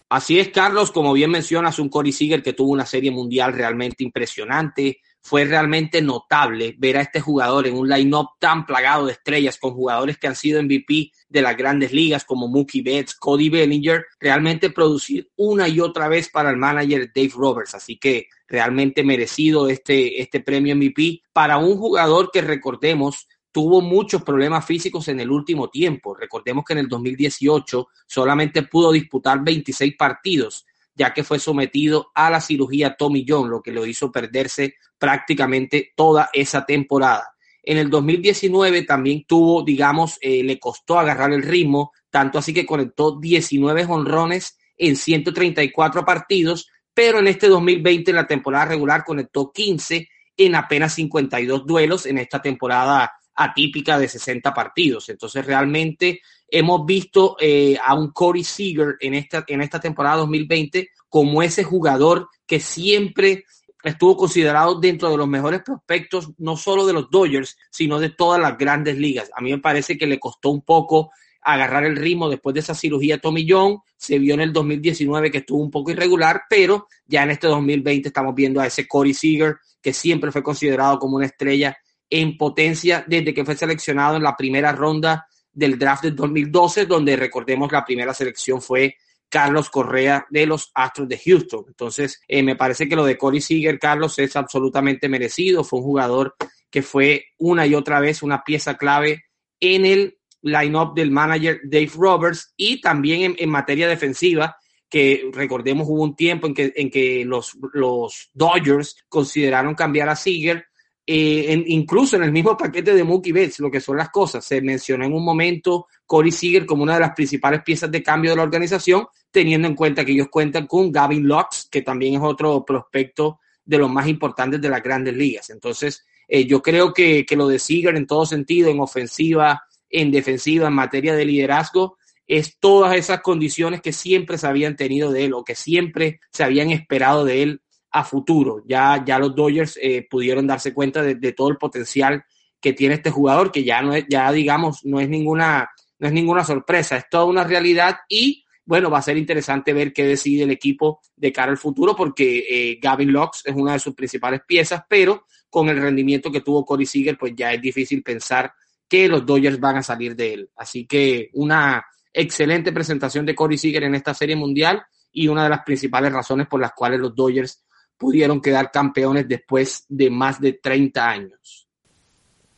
Así 0.09 0.39
es, 0.39 0.49
Carlos, 0.49 0.91
como 0.91 1.13
bien 1.13 1.29
mencionas, 1.29 1.77
un 1.77 1.87
Corey 1.87 2.11
Seager 2.11 2.41
que 2.41 2.53
tuvo 2.53 2.71
una 2.71 2.85
serie 2.85 3.11
mundial 3.11 3.53
realmente 3.53 4.03
impresionante, 4.03 5.01
fue 5.21 5.45
realmente 5.45 6.01
notable 6.01 6.75
ver 6.77 6.97
a 6.97 7.01
este 7.01 7.19
jugador 7.19 7.67
en 7.67 7.75
un 7.75 7.89
line-up 7.89 8.29
tan 8.39 8.65
plagado 8.65 9.05
de 9.05 9.13
estrellas 9.13 9.57
con 9.57 9.73
jugadores 9.73 10.17
que 10.17 10.27
han 10.27 10.35
sido 10.35 10.61
MVP 10.63 11.11
de 11.27 11.41
las 11.41 11.55
grandes 11.57 11.93
ligas 11.93 12.23
como 12.25 12.47
Mookie 12.47 12.81
Betts, 12.81 13.15
Cody 13.15 13.49
Bellinger, 13.49 14.05
realmente 14.19 14.69
producir 14.69 15.29
una 15.35 15.67
y 15.67 15.79
otra 15.79 16.07
vez 16.07 16.29
para 16.29 16.49
el 16.49 16.57
manager 16.57 17.11
Dave 17.13 17.31
Roberts. 17.35 17.75
Así 17.75 17.97
que 17.97 18.27
realmente 18.47 19.03
merecido 19.03 19.69
este, 19.69 20.21
este 20.21 20.39
premio 20.39 20.75
MVP 20.75 21.21
para 21.33 21.57
un 21.57 21.77
jugador 21.77 22.31
que 22.31 22.41
recordemos 22.41 23.27
tuvo 23.51 23.81
muchos 23.81 24.23
problemas 24.23 24.65
físicos 24.65 25.07
en 25.07 25.19
el 25.19 25.31
último 25.31 25.69
tiempo. 25.69 26.15
Recordemos 26.15 26.63
que 26.65 26.73
en 26.73 26.79
el 26.79 26.87
2018 26.87 27.87
solamente 28.07 28.63
pudo 28.63 28.91
disputar 28.91 29.43
26 29.43 29.95
partidos 29.97 30.65
ya 30.99 31.13
que 31.13 31.23
fue 31.23 31.39
sometido 31.39 32.11
a 32.13 32.29
la 32.29 32.41
cirugía 32.41 32.97
Tommy 32.97 33.25
John, 33.25 33.49
lo 33.49 33.61
que 33.61 33.71
lo 33.71 33.85
hizo 33.85 34.11
perderse 34.11 34.75
prácticamente 34.99 35.93
toda 35.95 36.29
esa 36.33 36.65
temporada. 36.65 37.33
En 37.63 37.77
el 37.77 37.89
2019 37.89 38.83
también 38.83 39.25
tuvo, 39.27 39.63
digamos, 39.63 40.17
eh, 40.21 40.43
le 40.43 40.59
costó 40.59 40.99
agarrar 40.99 41.31
el 41.33 41.43
ritmo, 41.43 41.91
tanto 42.09 42.39
así 42.39 42.53
que 42.53 42.65
conectó 42.65 43.19
19 43.19 43.85
honrones 43.85 44.57
en 44.77 44.95
134 44.95 46.05
partidos, 46.05 46.69
pero 46.93 47.19
en 47.19 47.27
este 47.27 47.47
2020, 47.47 48.11
en 48.11 48.15
la 48.15 48.27
temporada 48.27 48.65
regular, 48.65 49.03
conectó 49.03 49.51
15 49.51 50.07
en 50.37 50.55
apenas 50.55 50.93
52 50.93 51.65
duelos 51.65 52.05
en 52.05 52.17
esta 52.17 52.41
temporada 52.41 53.11
atípica 53.35 53.97
de 53.99 54.07
60 54.07 54.53
partidos. 54.53 55.09
Entonces, 55.09 55.45
realmente 55.45 56.21
hemos 56.47 56.85
visto 56.85 57.37
eh, 57.39 57.77
a 57.83 57.93
un 57.93 58.11
Corey 58.11 58.43
Seager 58.43 58.95
en 58.99 59.13
esta, 59.13 59.43
en 59.47 59.61
esta 59.61 59.79
temporada 59.79 60.17
2020 60.17 60.89
como 61.07 61.41
ese 61.43 61.63
jugador 61.63 62.29
que 62.45 62.59
siempre 62.59 63.45
estuvo 63.83 64.17
considerado 64.17 64.79
dentro 64.79 65.09
de 65.09 65.17
los 65.17 65.27
mejores 65.27 65.61
prospectos, 65.63 66.31
no 66.37 66.57
solo 66.57 66.85
de 66.85 66.93
los 66.93 67.09
Dodgers, 67.09 67.57
sino 67.69 67.99
de 67.99 68.09
todas 68.09 68.39
las 68.39 68.57
grandes 68.57 68.97
ligas. 68.97 69.31
A 69.35 69.41
mí 69.41 69.51
me 69.51 69.59
parece 69.59 69.97
que 69.97 70.07
le 70.07 70.19
costó 70.19 70.49
un 70.49 70.61
poco 70.61 71.11
agarrar 71.41 71.85
el 71.85 71.95
ritmo 71.95 72.29
después 72.29 72.53
de 72.53 72.59
esa 72.59 72.75
cirugía 72.75 73.19
Tommy 73.19 73.45
John. 73.49 73.79
Se 73.95 74.19
vio 74.19 74.33
en 74.33 74.41
el 74.41 74.53
2019 74.53 75.31
que 75.31 75.39
estuvo 75.39 75.61
un 75.61 75.71
poco 75.71 75.91
irregular, 75.91 76.43
pero 76.49 76.87
ya 77.05 77.23
en 77.23 77.31
este 77.31 77.47
2020 77.47 78.09
estamos 78.09 78.35
viendo 78.35 78.59
a 78.59 78.67
ese 78.67 78.87
Corey 78.87 79.13
Seager 79.13 79.57
que 79.81 79.93
siempre 79.93 80.31
fue 80.31 80.43
considerado 80.43 80.99
como 80.99 81.15
una 81.15 81.25
estrella 81.25 81.77
en 82.09 82.37
potencia 82.37 83.05
desde 83.07 83.33
que 83.33 83.45
fue 83.45 83.55
seleccionado 83.55 84.17
en 84.17 84.23
la 84.23 84.35
primera 84.35 84.71
ronda 84.71 85.27
del 85.51 85.77
draft 85.77 86.03
del 86.03 86.15
2012, 86.15 86.85
donde 86.85 87.15
recordemos 87.15 87.71
la 87.71 87.85
primera 87.85 88.13
selección 88.13 88.61
fue 88.61 88.95
Carlos 89.29 89.69
Correa 89.69 90.25
de 90.29 90.45
los 90.45 90.71
Astros 90.73 91.07
de 91.07 91.19
Houston. 91.19 91.65
Entonces, 91.67 92.21
eh, 92.27 92.43
me 92.43 92.55
parece 92.55 92.89
que 92.89 92.95
lo 92.95 93.05
de 93.05 93.17
Corey 93.17 93.41
Seager, 93.41 93.79
Carlos, 93.79 94.17
es 94.19 94.35
absolutamente 94.35 95.07
merecido. 95.07 95.63
Fue 95.63 95.79
un 95.79 95.85
jugador 95.85 96.35
que 96.69 96.81
fue 96.81 97.25
una 97.37 97.65
y 97.65 97.75
otra 97.75 97.99
vez 97.99 98.23
una 98.23 98.43
pieza 98.43 98.75
clave 98.75 99.25
en 99.59 99.85
el 99.85 100.17
line-up 100.41 100.93
del 100.95 101.11
manager 101.11 101.61
Dave 101.63 101.91
Roberts 101.95 102.53
y 102.55 102.81
también 102.81 103.35
en, 103.37 103.49
materia 103.49 103.87
defensiva, 103.87 104.55
que 104.89 105.29
recordemos 105.33 105.87
hubo 105.87 106.03
un 106.03 106.15
tiempo 106.15 106.47
en 106.47 106.53
que, 106.53 106.73
en 106.75 106.89
que 106.89 107.23
los, 107.25 107.57
los 107.73 108.29
Dodgers 108.33 108.95
consideraron 109.07 109.75
cambiar 109.75 110.09
a 110.09 110.15
Seager 110.15 110.68
eh, 111.11 111.63
incluso 111.69 112.17
en 112.17 112.23
el 112.23 112.31
mismo 112.31 112.55
paquete 112.55 112.93
de 112.93 113.03
Mookie 113.03 113.31
Betts, 113.31 113.61
lo 113.61 113.71
que 113.71 113.81
son 113.81 113.97
las 113.97 114.11
cosas, 114.11 114.45
se 114.45 114.61
mencionó 114.61 115.05
en 115.05 115.13
un 115.13 115.25
momento 115.25 115.87
Corey 116.05 116.31
Seager 116.31 116.67
como 116.67 116.83
una 116.83 116.93
de 116.93 116.99
las 116.99 117.15
principales 117.15 117.63
piezas 117.63 117.89
de 117.89 118.03
cambio 118.03 118.29
de 118.29 118.37
la 118.37 118.43
organización, 118.43 119.07
teniendo 119.31 119.67
en 119.67 119.73
cuenta 119.73 120.05
que 120.05 120.11
ellos 120.11 120.27
cuentan 120.29 120.67
con 120.67 120.91
Gavin 120.91 121.23
Lux, 121.23 121.67
que 121.71 121.81
también 121.81 122.13
es 122.13 122.21
otro 122.21 122.63
prospecto 122.63 123.39
de 123.65 123.79
los 123.79 123.91
más 123.91 124.07
importantes 124.07 124.61
de 124.61 124.69
las 124.69 124.83
grandes 124.83 125.15
ligas. 125.15 125.49
Entonces, 125.49 126.05
eh, 126.27 126.45
yo 126.45 126.61
creo 126.61 126.93
que, 126.93 127.25
que, 127.25 127.35
lo 127.35 127.47
de 127.47 127.57
Seager 127.57 127.95
en 127.95 128.05
todo 128.05 128.27
sentido, 128.27 128.69
en 128.69 128.79
ofensiva, 128.79 129.63
en 129.89 130.11
defensiva, 130.11 130.67
en 130.67 130.75
materia 130.75 131.15
de 131.15 131.25
liderazgo, 131.25 131.97
es 132.27 132.59
todas 132.59 132.95
esas 132.95 133.21
condiciones 133.21 133.81
que 133.81 133.93
siempre 133.93 134.37
se 134.37 134.45
habían 134.45 134.75
tenido 134.75 135.11
de 135.11 135.25
él 135.25 135.33
o 135.33 135.43
que 135.43 135.55
siempre 135.55 136.19
se 136.31 136.43
habían 136.43 136.69
esperado 136.69 137.25
de 137.25 137.41
él 137.41 137.61
a 137.91 138.03
futuro. 138.03 138.63
Ya, 138.65 139.03
ya 139.05 139.19
los 139.19 139.35
Dodgers 139.35 139.77
eh, 139.81 140.07
pudieron 140.09 140.47
darse 140.47 140.73
cuenta 140.73 141.01
de, 141.01 141.33
todo 141.33 141.49
el 141.49 141.57
potencial 141.57 142.23
que 142.59 142.73
tiene 142.73 142.95
este 142.95 143.11
jugador, 143.11 143.51
que 143.51 143.63
ya 143.63 143.81
no 143.81 143.93
es, 143.93 144.05
ya 144.09 144.31
digamos, 144.31 144.85
no 144.85 144.99
es 144.99 145.09
ninguna, 145.09 145.69
no 145.97 146.07
es 146.07 146.13
ninguna 146.13 146.43
sorpresa, 146.43 146.97
es 146.97 147.09
toda 147.09 147.25
una 147.25 147.43
realidad 147.43 147.97
y 148.09 148.43
bueno, 148.65 148.91
va 148.91 148.99
a 148.99 149.01
ser 149.01 149.17
interesante 149.17 149.73
ver 149.73 149.91
qué 149.93 150.05
decide 150.05 150.43
el 150.43 150.51
equipo 150.51 151.01
de 151.15 151.31
cara 151.31 151.49
al 151.49 151.57
futuro, 151.57 151.95
porque 151.95 152.45
eh, 152.47 152.79
Gavin 152.79 153.11
Lux 153.11 153.41
es 153.43 153.55
una 153.55 153.73
de 153.73 153.79
sus 153.79 153.95
principales 153.95 154.41
piezas, 154.45 154.83
pero 154.87 155.25
con 155.49 155.69
el 155.69 155.81
rendimiento 155.81 156.31
que 156.31 156.41
tuvo 156.41 156.63
Corey 156.63 156.85
Seager, 156.85 157.17
pues 157.17 157.33
ya 157.35 157.51
es 157.51 157.59
difícil 157.59 158.03
pensar 158.03 158.53
que 158.87 159.07
los 159.07 159.25
Dodgers 159.25 159.59
van 159.59 159.77
a 159.77 159.81
salir 159.81 160.15
de 160.15 160.33
él. 160.33 160.49
Así 160.55 160.85
que 160.85 161.31
una 161.33 161.83
excelente 162.13 162.71
presentación 162.71 163.25
de 163.25 163.33
Corey 163.33 163.57
Seager 163.57 163.83
en 163.85 163.95
esta 163.95 164.13
serie 164.13 164.35
mundial 164.35 164.83
y 165.11 165.27
una 165.27 165.43
de 165.45 165.49
las 165.49 165.63
principales 165.63 166.13
razones 166.13 166.45
por 166.47 166.61
las 166.61 166.73
cuales 166.73 166.99
los 166.99 167.15
Dodgers 167.15 167.63
pudieron 167.99 168.41
quedar 168.41 168.71
campeones 168.71 169.27
después 169.27 169.85
de 169.89 170.09
más 170.09 170.41
de 170.41 170.53
30 170.53 171.07
años. 171.07 171.67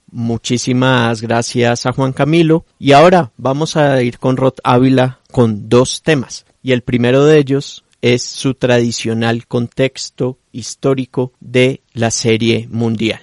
Muchísimas 0.09 1.21
gracias 1.21 1.85
a 1.85 1.93
Juan 1.93 2.13
Camilo. 2.13 2.65
Y 2.79 2.91
ahora 2.91 3.31
vamos 3.37 3.75
a 3.75 4.01
ir 4.03 4.19
con 4.19 4.37
Rod 4.37 4.55
Ávila 4.63 5.19
con 5.31 5.67
dos 5.67 6.03
temas. 6.03 6.45
Y 6.61 6.73
el 6.73 6.83
primero 6.83 7.25
de 7.25 7.39
ellos 7.39 7.83
es 8.01 8.23
su 8.23 8.53
tradicional 8.53 9.47
contexto 9.47 10.37
histórico 10.51 11.33
de 11.39 11.81
la 11.93 12.11
Serie 12.11 12.67
Mundial 12.69 13.21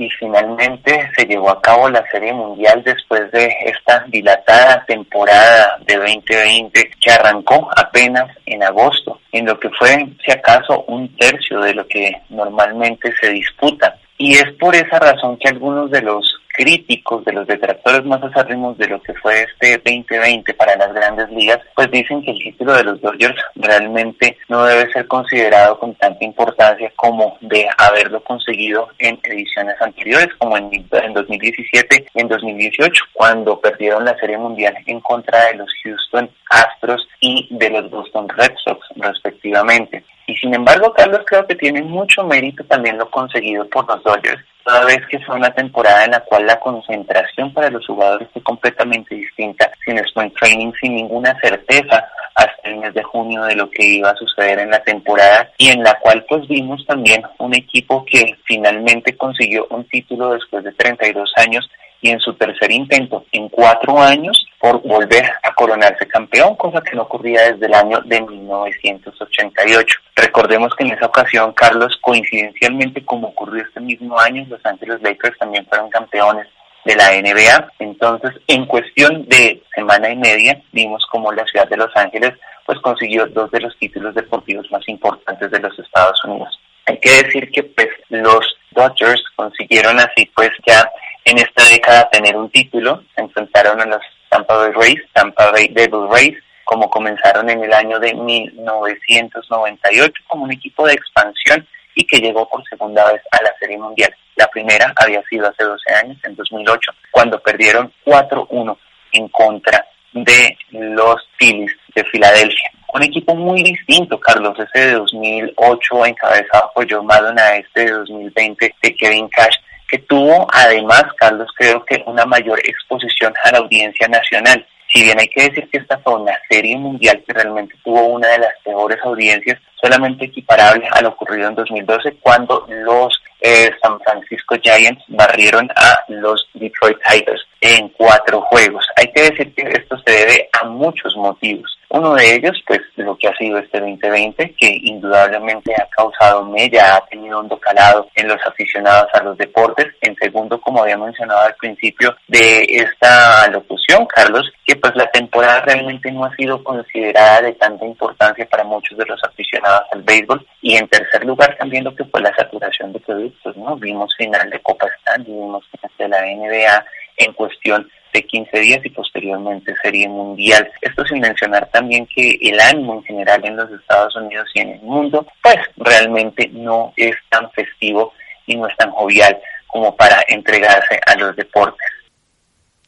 y 0.00 0.08
finalmente 0.18 1.10
se 1.14 1.26
llevó 1.26 1.50
a 1.50 1.60
cabo 1.60 1.90
la 1.90 2.02
Serie 2.10 2.32
Mundial 2.32 2.82
después 2.82 3.30
de 3.32 3.54
esta 3.66 4.02
dilatada 4.08 4.82
temporada 4.86 5.76
de 5.86 5.96
2020 5.96 6.90
que 6.98 7.10
arrancó 7.12 7.68
apenas 7.76 8.26
en 8.46 8.62
agosto, 8.62 9.20
en 9.30 9.44
lo 9.44 9.60
que 9.60 9.68
fue, 9.78 10.08
si 10.24 10.32
acaso, 10.32 10.84
un 10.88 11.14
tercio 11.16 11.60
de 11.60 11.74
lo 11.74 11.86
que 11.86 12.12
normalmente 12.30 13.12
se 13.20 13.30
disputa. 13.30 13.94
Y 14.16 14.32
es 14.32 14.50
por 14.58 14.74
esa 14.74 14.98
razón 14.98 15.36
que 15.36 15.48
algunos 15.48 15.90
de 15.90 16.00
los 16.00 16.39
críticos, 16.60 17.24
de 17.24 17.32
los 17.32 17.46
detractores 17.46 18.04
más 18.04 18.22
acérrimos 18.22 18.76
de 18.76 18.86
lo 18.86 19.00
que 19.00 19.14
fue 19.14 19.44
este 19.44 19.78
2020 19.78 20.52
para 20.52 20.76
las 20.76 20.92
grandes 20.92 21.30
ligas, 21.30 21.58
pues 21.74 21.90
dicen 21.90 22.22
que 22.22 22.32
el 22.32 22.38
título 22.38 22.74
de 22.74 22.84
los 22.84 23.00
Dodgers 23.00 23.40
realmente 23.54 24.36
no 24.48 24.66
debe 24.66 24.92
ser 24.92 25.06
considerado 25.06 25.78
con 25.78 25.94
tanta 25.94 26.22
importancia 26.22 26.92
como 26.96 27.38
de 27.40 27.66
haberlo 27.78 28.22
conseguido 28.22 28.88
en 28.98 29.18
ediciones 29.22 29.80
anteriores, 29.80 30.28
como 30.36 30.58
en, 30.58 30.70
en 30.70 31.14
2017 31.14 32.06
y 32.14 32.20
en 32.20 32.28
2018, 32.28 33.04
cuando 33.14 33.58
perdieron 33.58 34.04
la 34.04 34.18
Serie 34.18 34.36
Mundial 34.36 34.74
en 34.84 35.00
contra 35.00 35.46
de 35.46 35.54
los 35.54 35.70
Houston 35.82 36.28
Astros 36.50 37.08
y 37.20 37.48
de 37.52 37.70
los 37.70 37.90
Boston 37.90 38.28
Red 38.28 38.52
Sox, 38.62 38.86
respectivamente. 38.96 40.04
Y 40.30 40.36
sin 40.36 40.54
embargo, 40.54 40.92
Carlos, 40.92 41.22
creo 41.26 41.44
que 41.44 41.56
tiene 41.56 41.82
mucho 41.82 42.22
mérito 42.22 42.62
también 42.62 42.96
lo 42.96 43.10
conseguido 43.10 43.68
por 43.68 43.84
los 43.88 44.00
Dodgers, 44.04 44.40
toda 44.64 44.84
vez 44.84 45.00
que 45.10 45.18
fue 45.18 45.34
una 45.34 45.52
temporada 45.52 46.04
en 46.04 46.12
la 46.12 46.20
cual 46.20 46.46
la 46.46 46.60
concentración 46.60 47.52
para 47.52 47.68
los 47.68 47.84
jugadores 47.84 48.28
fue 48.32 48.40
completamente 48.40 49.16
distinta, 49.16 49.68
sin 49.84 49.98
sprint 49.98 50.32
training, 50.38 50.72
sin 50.80 50.94
ninguna 50.94 51.36
certeza 51.40 52.08
hasta 52.36 52.68
el 52.68 52.76
mes 52.76 52.94
de 52.94 53.02
junio 53.02 53.42
de 53.42 53.56
lo 53.56 53.68
que 53.72 53.84
iba 53.84 54.10
a 54.10 54.14
suceder 54.14 54.60
en 54.60 54.70
la 54.70 54.80
temporada 54.84 55.50
y 55.58 55.70
en 55.70 55.82
la 55.82 55.98
cual 55.98 56.24
pues 56.28 56.46
vimos 56.46 56.86
también 56.86 57.22
un 57.38 57.52
equipo 57.52 58.04
que 58.04 58.36
finalmente 58.44 59.16
consiguió 59.16 59.66
un 59.70 59.84
título 59.88 60.34
después 60.34 60.62
de 60.62 60.70
32 60.70 61.28
años 61.38 61.68
y 62.00 62.10
en 62.10 62.20
su 62.20 62.34
tercer 62.34 62.70
intento 62.70 63.24
en 63.32 63.48
cuatro 63.48 64.00
años 64.00 64.46
por 64.58 64.80
volver 64.82 65.24
a 65.42 65.54
coronarse 65.54 66.06
campeón, 66.06 66.56
cosa 66.56 66.82
que 66.82 66.96
no 66.96 67.02
ocurría 67.02 67.52
desde 67.52 67.66
el 67.66 67.74
año 67.74 68.00
de 68.04 68.20
1988. 68.20 69.98
Recordemos 70.16 70.74
que 70.74 70.84
en 70.84 70.92
esa 70.92 71.06
ocasión, 71.06 71.52
Carlos, 71.52 71.98
coincidencialmente 72.02 73.04
como 73.04 73.28
ocurrió 73.28 73.62
este 73.62 73.80
mismo 73.80 74.18
año, 74.18 74.46
Los 74.48 74.64
Ángeles 74.64 75.00
Lakers 75.02 75.38
también 75.38 75.66
fueron 75.66 75.88
campeones 75.90 76.46
de 76.84 76.94
la 76.96 77.10
NBA. 77.12 77.72
Entonces, 77.78 78.32
en 78.46 78.66
cuestión 78.66 79.26
de 79.28 79.62
semana 79.74 80.10
y 80.10 80.16
media, 80.16 80.60
vimos 80.72 81.04
como 81.10 81.32
la 81.32 81.44
ciudad 81.46 81.68
de 81.68 81.76
Los 81.76 81.94
Ángeles 81.96 82.32
pues 82.70 82.78
consiguió 82.82 83.26
dos 83.26 83.50
de 83.50 83.58
los 83.58 83.76
títulos 83.78 84.14
deportivos 84.14 84.70
más 84.70 84.88
importantes 84.88 85.50
de 85.50 85.58
los 85.58 85.76
Estados 85.76 86.24
Unidos. 86.24 86.56
Hay 86.86 86.98
que 86.98 87.22
decir 87.24 87.50
que 87.50 87.64
pues 87.64 87.88
los 88.10 88.46
Dodgers 88.70 89.24
consiguieron 89.34 89.98
así 89.98 90.30
pues 90.36 90.50
ya 90.64 90.88
en 91.24 91.38
esta 91.38 91.64
década 91.68 92.08
tener 92.10 92.36
un 92.36 92.50
título, 92.50 93.02
se 93.14 93.22
enfrentaron 93.22 93.80
a 93.80 93.86
los 93.86 94.02
Tampa 94.28 94.56
Bay 94.56 94.72
Rays, 94.72 95.00
Tampa 95.12 95.50
Bay 95.50 95.68
Devil 95.68 96.08
Rays, 96.10 96.36
como 96.64 96.88
comenzaron 96.88 97.50
en 97.50 97.64
el 97.64 97.72
año 97.72 97.98
de 97.98 98.14
1998 98.14 100.22
como 100.28 100.44
un 100.44 100.52
equipo 100.52 100.86
de 100.86 100.94
expansión 100.94 101.66
y 101.94 102.04
que 102.04 102.18
llegó 102.18 102.48
por 102.48 102.62
segunda 102.68 103.10
vez 103.12 103.20
a 103.32 103.42
la 103.42 103.52
Serie 103.58 103.76
Mundial. 103.76 104.14
La 104.36 104.46
primera 104.46 104.94
había 104.96 105.20
sido 105.24 105.48
hace 105.48 105.64
12 105.64 105.94
años, 105.94 106.16
en 106.22 106.36
2008, 106.36 106.92
cuando 107.10 107.40
perdieron 107.40 107.92
4-1 108.04 108.78
en 109.12 109.28
contra 109.28 109.84
de 110.12 110.56
los 110.70 111.28
Phillies 111.38 111.72
de 111.94 112.04
Filadelfia. 112.04 112.70
Un 112.92 113.02
equipo 113.02 113.34
muy 113.34 113.62
distinto, 113.62 114.18
Carlos, 114.18 114.58
ese 114.58 114.86
de 114.86 114.92
2008 114.94 116.06
encabezado 116.06 116.72
por 116.74 116.90
Joe 116.90 117.02
Madonna, 117.02 117.56
este 117.56 117.84
de 117.84 117.92
2020 117.92 118.74
de 118.82 118.96
Kevin 118.96 119.28
Cash, 119.28 119.56
que 119.90 119.98
tuvo 119.98 120.46
además, 120.52 121.04
Carlos, 121.16 121.48
creo 121.56 121.84
que 121.84 122.02
una 122.06 122.24
mayor 122.24 122.60
exposición 122.60 123.34
a 123.44 123.52
la 123.52 123.58
audiencia 123.58 124.06
nacional. 124.08 124.64
Si 124.92 125.02
bien 125.02 125.18
hay 125.20 125.28
que 125.28 125.48
decir 125.48 125.68
que 125.70 125.78
esta 125.78 125.98
fue 125.98 126.14
una 126.14 126.36
serie 126.48 126.76
mundial 126.76 127.22
que 127.26 127.32
realmente 127.32 127.74
tuvo 127.84 128.06
una 128.06 128.28
de 128.28 128.38
las 128.38 128.54
peores 128.64 128.98
audiencias, 129.04 129.60
solamente 129.80 130.26
equiparable 130.26 130.88
a 130.90 131.00
lo 131.00 131.10
ocurrido 131.10 131.48
en 131.48 131.54
2012 131.54 132.16
cuando 132.20 132.66
los 132.68 133.20
eh, 133.40 133.70
San 133.82 134.00
Francisco 134.00 134.56
Giants 134.60 135.02
barrieron 135.08 135.70
a 135.74 136.04
los 136.08 136.46
Detroit 136.54 136.98
Tigers 137.08 137.46
en 137.60 137.88
cuatro 137.90 138.42
juegos. 138.42 138.86
Hay 138.96 139.10
que 139.12 139.22
decir 139.22 139.54
que 139.54 139.62
esto 139.62 139.96
se 140.04 140.12
debe 140.12 140.48
a 140.60 140.66
muchos 140.66 141.16
motivos. 141.16 141.79
Uno 141.92 142.14
de 142.14 142.36
ellos, 142.36 142.56
pues, 142.68 142.80
lo 142.94 143.18
que 143.18 143.26
ha 143.26 143.36
sido 143.36 143.58
este 143.58 143.80
2020, 143.80 144.54
que 144.54 144.78
indudablemente 144.84 145.74
ha 145.74 145.88
causado 145.88 146.44
mella, 146.44 146.94
ha 146.94 147.06
tenido 147.06 147.40
un 147.40 147.48
docalado 147.48 148.08
en 148.14 148.28
los 148.28 148.38
aficionados 148.46 149.08
a 149.12 149.24
los 149.24 149.36
deportes. 149.36 149.88
En 150.00 150.14
segundo, 150.14 150.60
como 150.60 150.84
había 150.84 150.96
mencionado 150.96 151.40
al 151.40 151.56
principio 151.56 152.16
de 152.28 152.64
esta 152.68 153.48
locución, 153.48 154.06
Carlos, 154.06 154.52
que 154.64 154.76
pues 154.76 154.94
la 154.94 155.10
temporada 155.10 155.62
realmente 155.62 156.12
no 156.12 156.24
ha 156.24 156.36
sido 156.36 156.62
considerada 156.62 157.42
de 157.42 157.54
tanta 157.54 157.84
importancia 157.84 158.46
para 158.48 158.62
muchos 158.62 158.96
de 158.96 159.06
los 159.06 159.20
aficionados 159.24 159.88
al 159.92 160.02
béisbol. 160.02 160.46
Y 160.62 160.76
en 160.76 160.86
tercer 160.86 161.24
lugar, 161.24 161.56
también 161.58 161.82
lo 161.82 161.96
que 161.96 162.04
fue 162.04 162.20
la 162.20 162.32
saturación 162.36 162.92
de 162.92 163.00
productos, 163.00 163.56
¿no? 163.56 163.74
Vimos 163.74 164.14
final 164.16 164.48
de 164.48 164.60
Copa 164.60 164.86
Stanley, 165.00 165.32
vimos 165.32 165.64
final 165.68 165.90
de 165.98 166.08
la 166.08 166.20
NBA 166.20 166.84
en 167.16 167.32
cuestión 167.32 167.90
de 168.12 168.22
15 168.22 168.60
días 168.60 168.80
y 168.84 168.90
posteriormente 168.90 169.74
serie 169.82 170.08
mundial. 170.08 170.70
Esto 170.80 171.04
sin 171.04 171.20
mencionar 171.20 171.68
también 171.70 172.06
que 172.06 172.38
el 172.42 172.58
ánimo 172.60 172.94
en 172.94 173.04
general 173.04 173.44
en 173.44 173.56
los 173.56 173.70
Estados 173.70 174.14
Unidos 174.16 174.48
y 174.54 174.60
en 174.60 174.70
el 174.70 174.80
mundo, 174.80 175.26
pues 175.42 175.58
realmente 175.76 176.48
no 176.52 176.92
es 176.96 177.14
tan 177.28 177.50
festivo 177.52 178.12
y 178.46 178.56
no 178.56 178.66
es 178.66 178.76
tan 178.76 178.90
jovial 178.90 179.38
como 179.66 179.94
para 179.96 180.22
entregarse 180.28 181.00
a 181.06 181.16
los 181.16 181.36
deportes. 181.36 181.88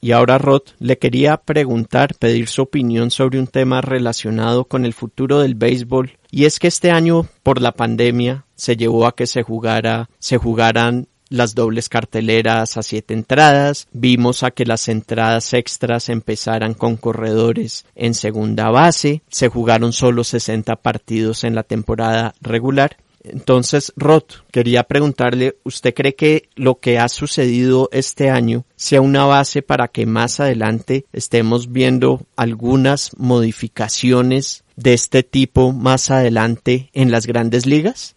Y 0.04 0.10
ahora, 0.10 0.36
Rod, 0.36 0.62
le 0.80 0.98
quería 0.98 1.36
preguntar, 1.36 2.16
pedir 2.18 2.48
su 2.48 2.62
opinión 2.62 3.12
sobre 3.12 3.38
un 3.38 3.46
tema 3.46 3.80
relacionado 3.80 4.64
con 4.64 4.84
el 4.84 4.94
futuro 4.94 5.38
del 5.38 5.54
béisbol. 5.54 6.18
Y 6.28 6.46
es 6.46 6.58
que 6.58 6.66
este 6.66 6.90
año, 6.90 7.26
por 7.44 7.62
la 7.62 7.70
pandemia, 7.70 8.44
se 8.56 8.76
llevó 8.76 9.06
a 9.06 9.14
que 9.14 9.28
se 9.28 9.44
jugara, 9.44 10.10
se 10.18 10.38
jugaran 10.38 11.06
las 11.32 11.54
dobles 11.54 11.88
carteleras 11.88 12.76
a 12.76 12.82
siete 12.82 13.14
entradas, 13.14 13.88
vimos 13.92 14.42
a 14.42 14.50
que 14.50 14.66
las 14.66 14.88
entradas 14.88 15.54
extras 15.54 16.08
empezaran 16.08 16.74
con 16.74 16.96
corredores 16.96 17.86
en 17.94 18.14
segunda 18.14 18.70
base, 18.70 19.22
se 19.28 19.48
jugaron 19.48 19.92
solo 19.92 20.24
60 20.24 20.76
partidos 20.76 21.44
en 21.44 21.54
la 21.54 21.62
temporada 21.62 22.34
regular. 22.40 22.96
Entonces, 23.24 23.92
Rod, 23.96 24.24
quería 24.50 24.82
preguntarle, 24.82 25.56
¿usted 25.62 25.94
cree 25.94 26.14
que 26.14 26.48
lo 26.56 26.76
que 26.80 26.98
ha 26.98 27.08
sucedido 27.08 27.88
este 27.92 28.30
año 28.30 28.64
sea 28.74 29.00
una 29.00 29.24
base 29.24 29.62
para 29.62 29.88
que 29.88 30.06
más 30.06 30.40
adelante 30.40 31.06
estemos 31.12 31.70
viendo 31.70 32.26
algunas 32.36 33.16
modificaciones 33.16 34.64
de 34.74 34.94
este 34.94 35.22
tipo 35.22 35.72
más 35.72 36.10
adelante 36.10 36.90
en 36.94 37.12
las 37.12 37.26
grandes 37.26 37.64
ligas? 37.64 38.16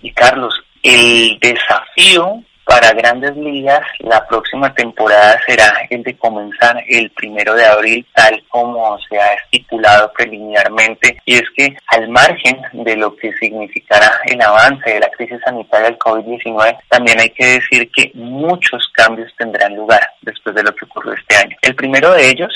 Y 0.00 0.12
Carlos, 0.12 0.54
el 0.84 1.38
desafío 1.40 2.44
para 2.64 2.92
grandes 2.92 3.36
ligas 3.36 3.80
la 4.00 4.26
próxima 4.26 4.72
temporada 4.74 5.38
será 5.46 5.86
el 5.90 6.02
de 6.02 6.16
comenzar 6.16 6.82
el 6.88 7.10
primero 7.10 7.54
de 7.54 7.64
abril 7.64 8.06
tal 8.14 8.42
como 8.48 8.98
se 9.08 9.18
ha 9.18 9.34
estipulado 9.34 10.12
preliminarmente 10.12 11.20
y 11.24 11.36
es 11.36 11.44
que 11.56 11.76
al 11.88 12.08
margen 12.08 12.58
de 12.72 12.96
lo 12.96 13.16
que 13.16 13.32
significará 13.34 14.10
el 14.26 14.40
avance 14.40 14.90
de 14.90 15.00
la 15.00 15.10
crisis 15.10 15.40
sanitaria 15.44 15.86
del 15.86 15.98
COVID-19 15.98 16.78
también 16.88 17.20
hay 17.20 17.30
que 17.30 17.46
decir 17.46 17.90
que 17.90 18.10
muchos 18.14 18.88
cambios 18.92 19.32
tendrán 19.38 19.74
lugar 19.76 20.06
después 20.22 20.54
de 20.54 20.62
lo 20.62 20.74
que 20.74 20.84
ocurrió 20.84 21.14
este 21.14 21.36
año. 21.36 21.56
El 21.62 21.74
primero 21.74 22.12
de 22.12 22.28
ellos 22.28 22.52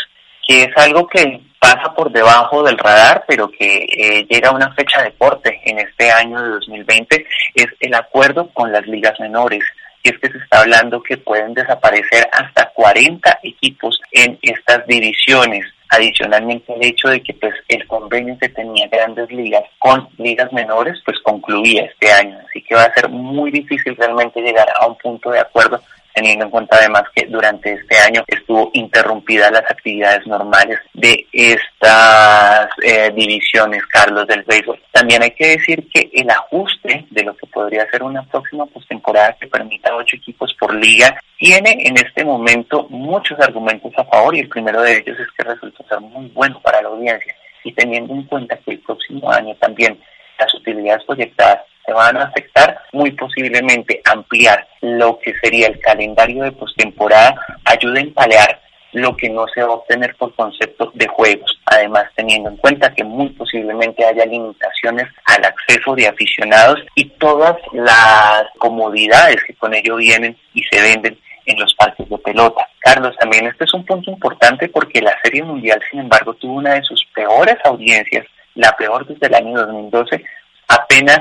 que 0.48 0.62
es 0.62 0.76
algo 0.78 1.06
que 1.06 1.42
pasa 1.60 1.94
por 1.94 2.10
debajo 2.10 2.62
del 2.62 2.78
radar, 2.78 3.24
pero 3.28 3.50
que 3.50 3.84
eh, 3.84 4.26
llega 4.30 4.48
a 4.48 4.54
una 4.54 4.72
fecha 4.72 5.02
de 5.02 5.12
corte 5.12 5.60
en 5.66 5.78
este 5.78 6.10
año 6.10 6.42
de 6.42 6.48
2020, 6.48 7.26
es 7.54 7.66
el 7.80 7.94
acuerdo 7.94 8.48
con 8.54 8.72
las 8.72 8.86
ligas 8.86 9.20
menores. 9.20 9.62
Y 10.02 10.08
es 10.08 10.18
que 10.18 10.30
se 10.30 10.38
está 10.38 10.60
hablando 10.60 11.02
que 11.02 11.18
pueden 11.18 11.52
desaparecer 11.52 12.26
hasta 12.32 12.70
40 12.70 13.40
equipos 13.42 14.00
en 14.12 14.38
estas 14.40 14.86
divisiones. 14.86 15.66
Adicionalmente 15.90 16.72
el 16.74 16.84
hecho 16.84 17.08
de 17.08 17.22
que 17.22 17.34
pues 17.34 17.54
el 17.68 17.86
convenio 17.86 18.38
que 18.38 18.48
tenía 18.48 18.88
grandes 18.88 19.30
ligas 19.30 19.64
con 19.78 20.08
ligas 20.18 20.52
menores 20.52 20.98
pues 21.04 21.18
concluía 21.22 21.84
este 21.84 22.10
año. 22.10 22.38
Así 22.48 22.62
que 22.62 22.74
va 22.74 22.84
a 22.84 22.94
ser 22.94 23.08
muy 23.10 23.50
difícil 23.50 23.96
realmente 23.96 24.40
llegar 24.40 24.68
a 24.80 24.86
un 24.86 24.96
punto 24.96 25.30
de 25.30 25.40
acuerdo 25.40 25.82
teniendo 26.18 26.46
en 26.46 26.50
cuenta 26.50 26.76
además 26.76 27.04
que 27.14 27.26
durante 27.26 27.72
este 27.72 27.96
año 27.98 28.24
estuvo 28.26 28.70
interrumpida 28.74 29.52
las 29.52 29.70
actividades 29.70 30.26
normales 30.26 30.80
de 30.92 31.24
estas 31.32 32.68
eh, 32.82 33.12
divisiones, 33.14 33.86
Carlos, 33.86 34.26
del 34.26 34.42
béisbol. 34.42 34.80
También 34.90 35.22
hay 35.22 35.30
que 35.30 35.56
decir 35.58 35.88
que 35.94 36.10
el 36.12 36.28
ajuste 36.28 37.06
de 37.10 37.22
lo 37.22 37.36
que 37.36 37.46
podría 37.46 37.88
ser 37.90 38.02
una 38.02 38.24
próxima 38.24 38.66
postemporada 38.66 39.36
que 39.40 39.46
permita 39.46 39.94
ocho 39.94 40.16
equipos 40.16 40.52
por 40.58 40.74
liga 40.74 41.20
tiene 41.38 41.78
en 41.84 41.96
este 41.96 42.24
momento 42.24 42.88
muchos 42.90 43.38
argumentos 43.38 43.92
a 43.96 44.04
favor 44.04 44.34
y 44.34 44.40
el 44.40 44.48
primero 44.48 44.82
de 44.82 44.96
ellos 44.98 45.20
es 45.20 45.28
que 45.36 45.44
resulta 45.44 45.84
ser 45.88 46.00
muy 46.00 46.26
bueno 46.30 46.60
para 46.60 46.82
la 46.82 46.88
audiencia 46.88 47.32
y 47.62 47.72
teniendo 47.72 48.12
en 48.12 48.24
cuenta 48.24 48.56
que 48.56 48.72
el 48.72 48.80
próximo 48.80 49.30
año 49.30 49.54
también 49.60 50.00
las 50.36 50.52
utilidades 50.54 51.04
proyectadas 51.04 51.60
se 51.88 51.94
van 51.94 52.18
a 52.18 52.24
afectar, 52.24 52.82
muy 52.92 53.12
posiblemente 53.12 54.02
ampliar 54.04 54.68
lo 54.82 55.18
que 55.18 55.34
sería 55.42 55.68
el 55.68 55.80
calendario 55.80 56.42
de 56.42 56.52
postemporada 56.52 57.34
ayuda 57.64 58.02
a 58.02 58.14
palear 58.14 58.60
lo 58.92 59.16
que 59.16 59.30
no 59.30 59.46
se 59.54 59.62
va 59.62 59.68
a 59.68 59.76
obtener 59.76 60.14
por 60.16 60.34
concepto 60.34 60.90
de 60.94 61.06
juegos. 61.06 61.58
Además, 61.66 62.04
teniendo 62.14 62.50
en 62.50 62.56
cuenta 62.58 62.94
que 62.94 63.04
muy 63.04 63.30
posiblemente 63.30 64.04
haya 64.04 64.24
limitaciones 64.26 65.08
al 65.24 65.44
acceso 65.44 65.94
de 65.94 66.08
aficionados 66.08 66.80
y 66.94 67.06
todas 67.18 67.56
las 67.72 68.44
comodidades 68.58 69.42
que 69.46 69.54
con 69.54 69.74
ello 69.74 69.96
vienen 69.96 70.36
y 70.54 70.62
se 70.64 70.80
venden 70.80 71.14
en 71.14 71.28
en 71.48 71.58
los 71.58 71.74
parques 71.74 72.08
de 72.08 72.18
pelota. 72.18 72.68
Carlos, 72.80 73.16
también 73.18 73.46
este 73.46 73.64
es 73.64 73.72
un 73.72 73.84
punto 73.84 74.10
importante 74.10 74.68
porque 74.68 75.00
la 75.00 75.18
Serie 75.22 75.42
Mundial, 75.42 75.80
sin 75.90 76.00
embargo, 76.00 76.34
tuvo 76.34 76.54
una 76.54 76.74
de 76.74 76.82
sus 76.82 77.02
peores 77.14 77.56
audiencias, 77.64 78.26
la 78.54 78.76
peor 78.76 79.06
desde 79.06 79.26
el 79.26 79.34
año 79.34 79.58
2012, 79.58 80.24
apenas 80.68 81.20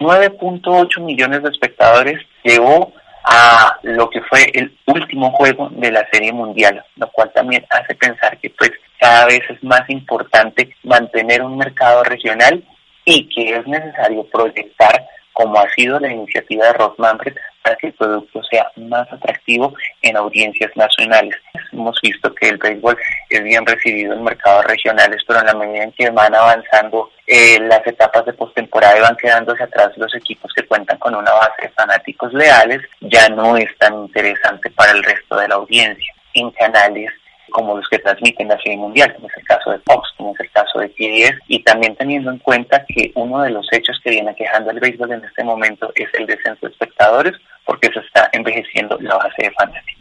9.8 0.00 1.00
millones 1.00 1.42
de 1.42 1.50
espectadores 1.50 2.20
llevó 2.44 2.92
a 3.24 3.78
lo 3.82 4.08
que 4.08 4.22
fue 4.22 4.50
el 4.54 4.76
último 4.86 5.30
juego 5.32 5.68
de 5.70 5.90
la 5.92 6.06
Serie 6.10 6.32
Mundial, 6.32 6.82
lo 6.96 7.10
cual 7.10 7.30
también 7.34 7.64
hace 7.70 7.94
pensar 7.94 8.38
que 8.38 8.50
pues 8.50 8.70
cada 8.98 9.26
vez 9.26 9.40
es 9.50 9.62
más 9.62 9.88
importante 9.88 10.74
mantener 10.82 11.42
un 11.42 11.58
mercado 11.58 12.04
regional 12.04 12.64
y 13.04 13.28
que 13.28 13.56
es 13.56 13.66
necesario 13.66 14.24
proyectar 14.24 15.06
como 15.32 15.58
ha 15.58 15.70
sido 15.70 16.00
la 16.00 16.12
iniciativa 16.12 16.66
de 16.66 16.72
Ross 16.72 16.98
Manfred 16.98 17.34
para 17.62 17.76
que 17.76 17.88
el 17.88 17.92
producto 17.92 18.42
sea 18.42 18.72
más 18.76 19.10
atractivo 19.12 19.72
en 20.02 20.16
audiencias 20.16 20.70
nacionales. 20.74 21.36
Hemos 21.72 21.96
visto 22.02 22.34
que 22.34 22.48
el 22.48 22.56
béisbol 22.56 22.96
es 23.30 23.44
bien 23.44 23.64
recibido 23.64 24.14
en 24.14 24.24
mercados 24.24 24.64
regionales, 24.64 25.22
pero 25.26 25.38
en 25.40 25.46
la 25.46 25.54
medida 25.54 25.84
en 25.84 25.92
que 25.92 26.10
van 26.10 26.34
avanzando 26.34 27.10
eh, 27.30 27.60
las 27.60 27.86
etapas 27.86 28.24
de 28.24 28.32
postemporada 28.32 28.98
van 29.02 29.16
quedándose 29.16 29.62
atrás 29.62 29.90
los 29.98 30.14
equipos 30.14 30.50
que 30.56 30.66
cuentan 30.66 30.98
con 30.98 31.14
una 31.14 31.30
base 31.30 31.60
de 31.62 31.68
fanáticos 31.68 32.32
leales, 32.32 32.80
ya 33.02 33.28
no 33.28 33.54
es 33.58 33.68
tan 33.76 33.94
interesante 33.94 34.70
para 34.70 34.92
el 34.92 35.02
resto 35.02 35.36
de 35.36 35.46
la 35.46 35.56
audiencia. 35.56 36.14
En 36.32 36.50
canales 36.52 37.10
como 37.50 37.76
los 37.76 37.86
que 37.88 37.98
transmiten 37.98 38.48
la 38.48 38.56
serie 38.56 38.78
mundial, 38.78 39.14
como 39.14 39.28
es 39.28 39.36
el 39.36 39.44
caso 39.44 39.70
de 39.72 39.78
Fox, 39.80 40.08
como 40.16 40.32
es 40.32 40.40
el 40.40 40.50
caso 40.50 40.78
de 40.80 40.88
TDS, 40.88 41.38
y 41.48 41.62
también 41.62 41.94
teniendo 41.96 42.30
en 42.30 42.38
cuenta 42.38 42.84
que 42.88 43.12
uno 43.14 43.42
de 43.42 43.50
los 43.50 43.66
hechos 43.72 44.00
que 44.02 44.10
viene 44.10 44.34
quejando 44.34 44.70
el 44.70 44.80
béisbol 44.80 45.12
en 45.12 45.24
este 45.24 45.44
momento 45.44 45.92
es 45.94 46.08
el 46.14 46.26
descenso 46.26 46.66
de 46.66 46.72
espectadores, 46.72 47.34
porque 47.64 47.90
se 47.92 48.00
está 48.00 48.30
envejeciendo 48.32 48.96
la 49.00 49.16
base 49.16 49.42
de 49.42 49.50
fanáticos. 49.50 49.97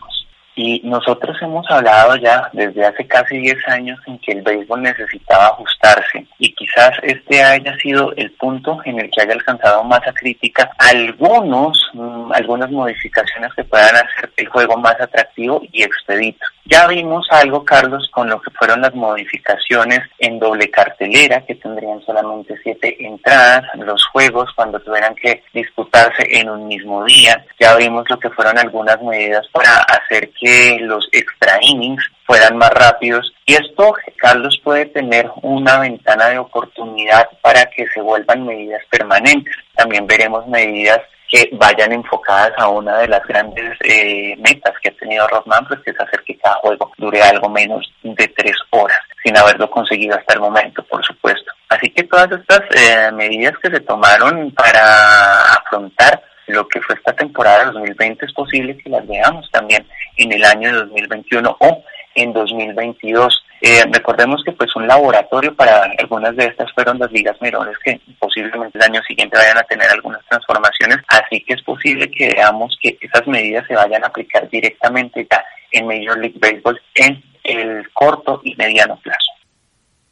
Y 0.59 0.81
nosotros 0.83 1.37
hemos 1.39 1.69
hablado 1.69 2.15
ya 2.15 2.49
desde 2.51 2.83
hace 2.83 3.05
casi 3.05 3.37
10 3.37 3.67
años 3.67 3.99
en 4.07 4.17
que 4.17 4.31
el 4.31 4.41
béisbol 4.41 4.81
necesitaba 4.81 5.49
ajustarse 5.49 6.25
y 6.39 6.51
quizás 6.55 6.93
este 7.03 7.43
haya 7.43 7.77
sido 7.77 8.11
el 8.15 8.31
punto 8.31 8.79
en 8.85 8.99
el 8.99 9.11
que 9.11 9.21
haya 9.21 9.33
alcanzado 9.33 9.83
masa 9.83 10.11
crítica 10.13 10.71
algunos, 10.79 11.77
mm, 11.93 12.31
algunas 12.33 12.71
modificaciones 12.71 13.53
que 13.53 13.65
puedan 13.65 13.97
hacer 13.97 14.31
el 14.35 14.47
juego 14.47 14.77
más 14.77 14.99
atractivo 14.99 15.61
y 15.71 15.83
expedito. 15.83 16.43
Ya 16.69 16.85
vimos 16.87 17.25
algo, 17.31 17.63
Carlos, 17.63 18.09
con 18.11 18.29
lo 18.29 18.41
que 18.41 18.51
fueron 18.51 18.81
las 18.81 18.93
modificaciones 18.93 20.01
en 20.19 20.37
doble 20.37 20.69
cartelera, 20.69 21.45
que 21.45 21.55
tendrían 21.55 22.01
solamente 22.01 22.55
siete 22.61 22.97
entradas, 22.99 23.63
los 23.75 24.03
juegos 24.07 24.51
cuando 24.53 24.77
tuvieran 24.81 25.15
que 25.15 25.43
disputarse 25.53 26.27
en 26.29 26.49
un 26.49 26.67
mismo 26.67 27.05
día. 27.05 27.45
Ya 27.57 27.77
vimos 27.77 28.03
lo 28.09 28.19
que 28.19 28.29
fueron 28.31 28.57
algunas 28.57 29.01
medidas 29.01 29.47
para 29.53 29.77
hacer 29.83 30.29
que 30.31 30.77
los 30.81 31.07
extra 31.13 31.57
innings 31.61 32.03
fueran 32.25 32.57
más 32.57 32.71
rápidos. 32.71 33.33
Y 33.45 33.53
esto, 33.53 33.93
Carlos, 34.17 34.59
puede 34.61 34.87
tener 34.87 35.31
una 35.43 35.79
ventana 35.79 36.27
de 36.27 36.39
oportunidad 36.39 37.29
para 37.41 37.65
que 37.67 37.87
se 37.93 38.01
vuelvan 38.01 38.45
medidas 38.45 38.81
permanentes. 38.89 39.55
También 39.73 40.05
veremos 40.05 40.45
medidas 40.47 40.99
que 41.29 41.49
vayan 41.53 41.91
enfocadas 41.91 42.53
a 42.57 42.69
una 42.69 42.97
de 42.99 43.07
las 43.07 43.25
grandes 43.27 43.77
eh, 43.83 44.35
metas 44.37 44.73
que 44.81 44.89
ha 44.89 44.93
tenido 44.93 45.27
Rodman, 45.27 45.65
pues 45.67 45.81
que 45.81 45.91
es 45.91 45.99
hacer 45.99 46.21
que 46.23 46.37
cada 46.37 46.55
juego 46.55 46.91
dure 46.97 47.21
algo 47.21 47.49
menos 47.49 47.85
de 48.03 48.27
tres 48.29 48.55
horas, 48.69 48.99
sin 49.23 49.37
haberlo 49.37 49.69
conseguido 49.69 50.15
hasta 50.15 50.33
el 50.35 50.39
momento, 50.39 50.83
por 50.83 51.05
supuesto. 51.05 51.51
Así 51.69 51.89
que 51.89 52.03
todas 52.03 52.31
estas 52.31 52.61
eh, 52.75 53.11
medidas 53.11 53.53
que 53.61 53.69
se 53.69 53.81
tomaron 53.81 54.51
para 54.51 55.53
afrontar 55.53 56.23
lo 56.47 56.65
que 56.67 56.81
fue 56.81 56.95
esta 56.95 57.13
temporada 57.13 57.59
de 57.59 57.71
2020 57.71 58.25
es 58.25 58.33
posible 58.33 58.77
que 58.77 58.89
las 58.89 59.05
veamos 59.05 59.49
también 59.51 59.85
en 60.15 60.31
el 60.31 60.43
año 60.45 60.71
de 60.71 60.77
2021 60.79 61.57
o 61.59 61.83
en 62.15 62.33
2022. 62.33 63.43
Eh, 63.61 63.83
recordemos 63.91 64.43
que 64.43 64.51
pues 64.51 64.75
un 64.75 64.87
laboratorio 64.87 65.55
para 65.55 65.89
algunas 65.97 66.35
de 66.35 66.45
estas 66.45 66.71
fueron 66.73 66.99
las 66.99 67.11
ligas 67.11 67.41
menores 67.41 67.75
que 67.83 67.99
posiblemente 68.19 68.77
el 68.77 68.83
año 68.83 69.01
siguiente 69.03 69.37
vayan 69.37 69.57
a 69.57 69.63
tener 69.63 69.89
algunas 69.89 70.23
transformaciones, 70.25 70.97
así 71.07 71.41
que 71.41 71.55
es 71.55 71.63
posible 71.63 72.09
que 72.11 72.33
veamos 72.35 72.77
que 72.81 72.97
esas 73.01 73.25
medidas 73.25 73.65
se 73.67 73.73
vayan 73.73 74.03
a 74.03 74.07
aplicar 74.07 74.47
directamente 74.49 75.27
ya 75.29 75.43
en 75.71 75.87
Major 75.87 76.19
League 76.19 76.37
Baseball 76.39 76.79
en 76.95 77.23
el 77.43 77.89
corto 77.93 78.41
y 78.43 78.55
mediano 78.55 78.97
plazo. 78.97 79.26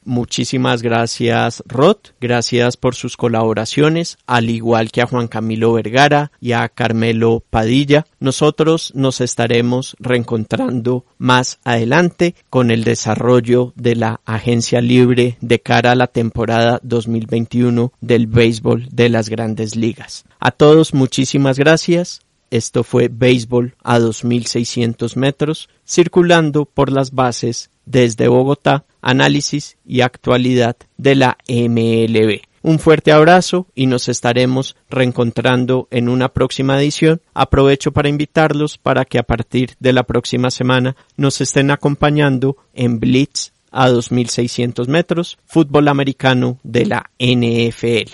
Muchísimas 0.06 0.84
gracias 0.84 1.64
Rod, 1.66 1.98
gracias 2.22 2.78
por 2.78 2.94
sus 2.94 3.18
colaboraciones, 3.18 4.20
al 4.28 4.52
igual 4.52 4.92
que 4.92 5.02
a 5.02 5.08
Juan 5.08 5.28
Camilo 5.28 5.74
Vergara 5.74 6.32
y 6.40 6.52
a 6.52 6.70
Carmelo 6.70 7.44
Padilla. 7.50 8.06
Nosotros 8.20 8.92
nos 8.94 9.20
estaremos 9.20 9.96
reencontrando 10.00 11.06
más 11.18 11.60
adelante 11.64 12.36
con 12.52 12.70
el 12.70 12.84
desarrollo 12.84 13.74
de 13.76 13.96
la 13.96 14.22
agencia 14.26 14.80
libre 14.80 15.38
de 15.42 15.60
cara 15.60 15.94
a 15.94 15.96
la 15.96 16.08
temporada 16.08 16.80
2021 16.84 17.92
del 18.00 18.28
béisbol 18.28 18.88
de 18.92 19.10
las 19.10 19.30
grandes 19.30 19.76
ligas. 19.76 20.26
A 20.40 20.52
todos 20.52 20.94
muchísimas 20.94 21.58
gracias. 21.58 22.22
Esto 22.52 22.84
fue 22.84 23.10
Béisbol 23.12 23.76
a 23.84 23.98
2600 24.00 25.18
metros, 25.18 25.68
circulando 25.86 26.66
por 26.66 26.92
las 26.92 27.12
bases 27.12 27.72
desde 27.86 28.28
Bogotá, 28.28 28.86
análisis 29.06 29.78
y 29.86 30.02
actualidad 30.02 30.76
de 30.98 31.16
la 31.16 31.38
MLB. 31.48 32.42
Un 32.64 32.80
fuerte 32.80 33.12
abrazo 33.12 33.68
y 33.76 33.86
nos 33.86 34.10
estaremos 34.10 34.76
reencontrando 34.90 35.88
en 35.92 36.10
una 36.10 36.30
próxima 36.30 36.80
edición. 36.80 37.22
Aprovecho 37.36 37.92
para 37.92 38.10
invitarlos 38.10 38.80
para 38.80 39.06
que 39.06 39.20
a 39.20 39.24
partir 39.24 39.76
de 39.80 39.94
la 39.94 40.02
próxima 40.02 40.50
semana 40.50 40.96
nos 41.16 41.42
estén 41.42 41.70
acompañando 41.70 42.58
en 42.74 43.00
Blitz 43.00 43.54
a 43.72 43.88
2600 43.90 44.88
metros, 44.88 45.38
fútbol 45.46 45.90
americano 45.90 46.58
de 46.64 46.86
la 46.88 47.12
NFL. 47.20 48.10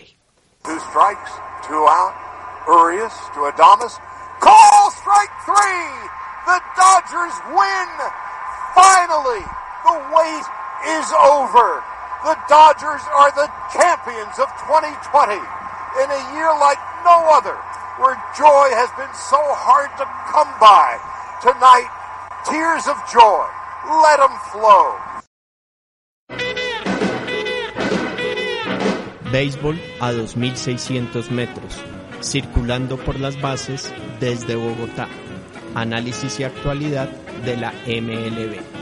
Two 0.65 0.79
strikes, 0.89 1.31
two 1.65 1.87
out. 1.87 2.13
Urias 2.67 3.13
to 3.33 3.47
Adamas. 3.47 3.97
Call 4.41 4.91
strike 4.91 5.31
three. 5.45 5.87
The 6.45 6.59
Dodgers 6.75 7.35
win. 7.55 7.89
Finally, 8.75 9.45
the 9.85 9.95
wait 10.13 10.60
is 10.85 11.07
over. 11.13 11.83
The 12.23 12.37
Dodgers 12.47 13.01
are 13.17 13.31
the 13.33 13.49
champions 13.73 14.37
of 14.37 14.47
2020 14.69 15.33
in 15.33 16.07
a 16.09 16.21
year 16.33 16.51
like 16.61 16.77
no 17.03 17.17
other 17.33 17.57
where 17.97 18.15
joy 18.37 18.67
has 18.73 18.89
been 18.97 19.13
so 19.13 19.37
hard 19.37 19.89
to 19.97 20.05
come 20.31 20.49
by. 20.59 20.97
Tonight, 21.41 21.89
tears 22.49 22.87
of 22.87 22.97
joy. 23.11 23.45
Let 24.05 24.17
them 24.17 24.35
flow. 24.51 25.11
Béisbol 29.31 29.79
a 30.01 30.11
2600 30.11 31.31
metros, 31.31 31.81
circulando 32.21 32.97
por 32.97 33.19
las 33.19 33.39
bases 33.39 33.93
desde 34.19 34.55
Bogotá. 34.55 35.07
Análisis 35.73 36.39
y 36.39 36.43
actualidad 36.43 37.07
de 37.45 37.57
la 37.57 37.71
MLB. 37.85 38.80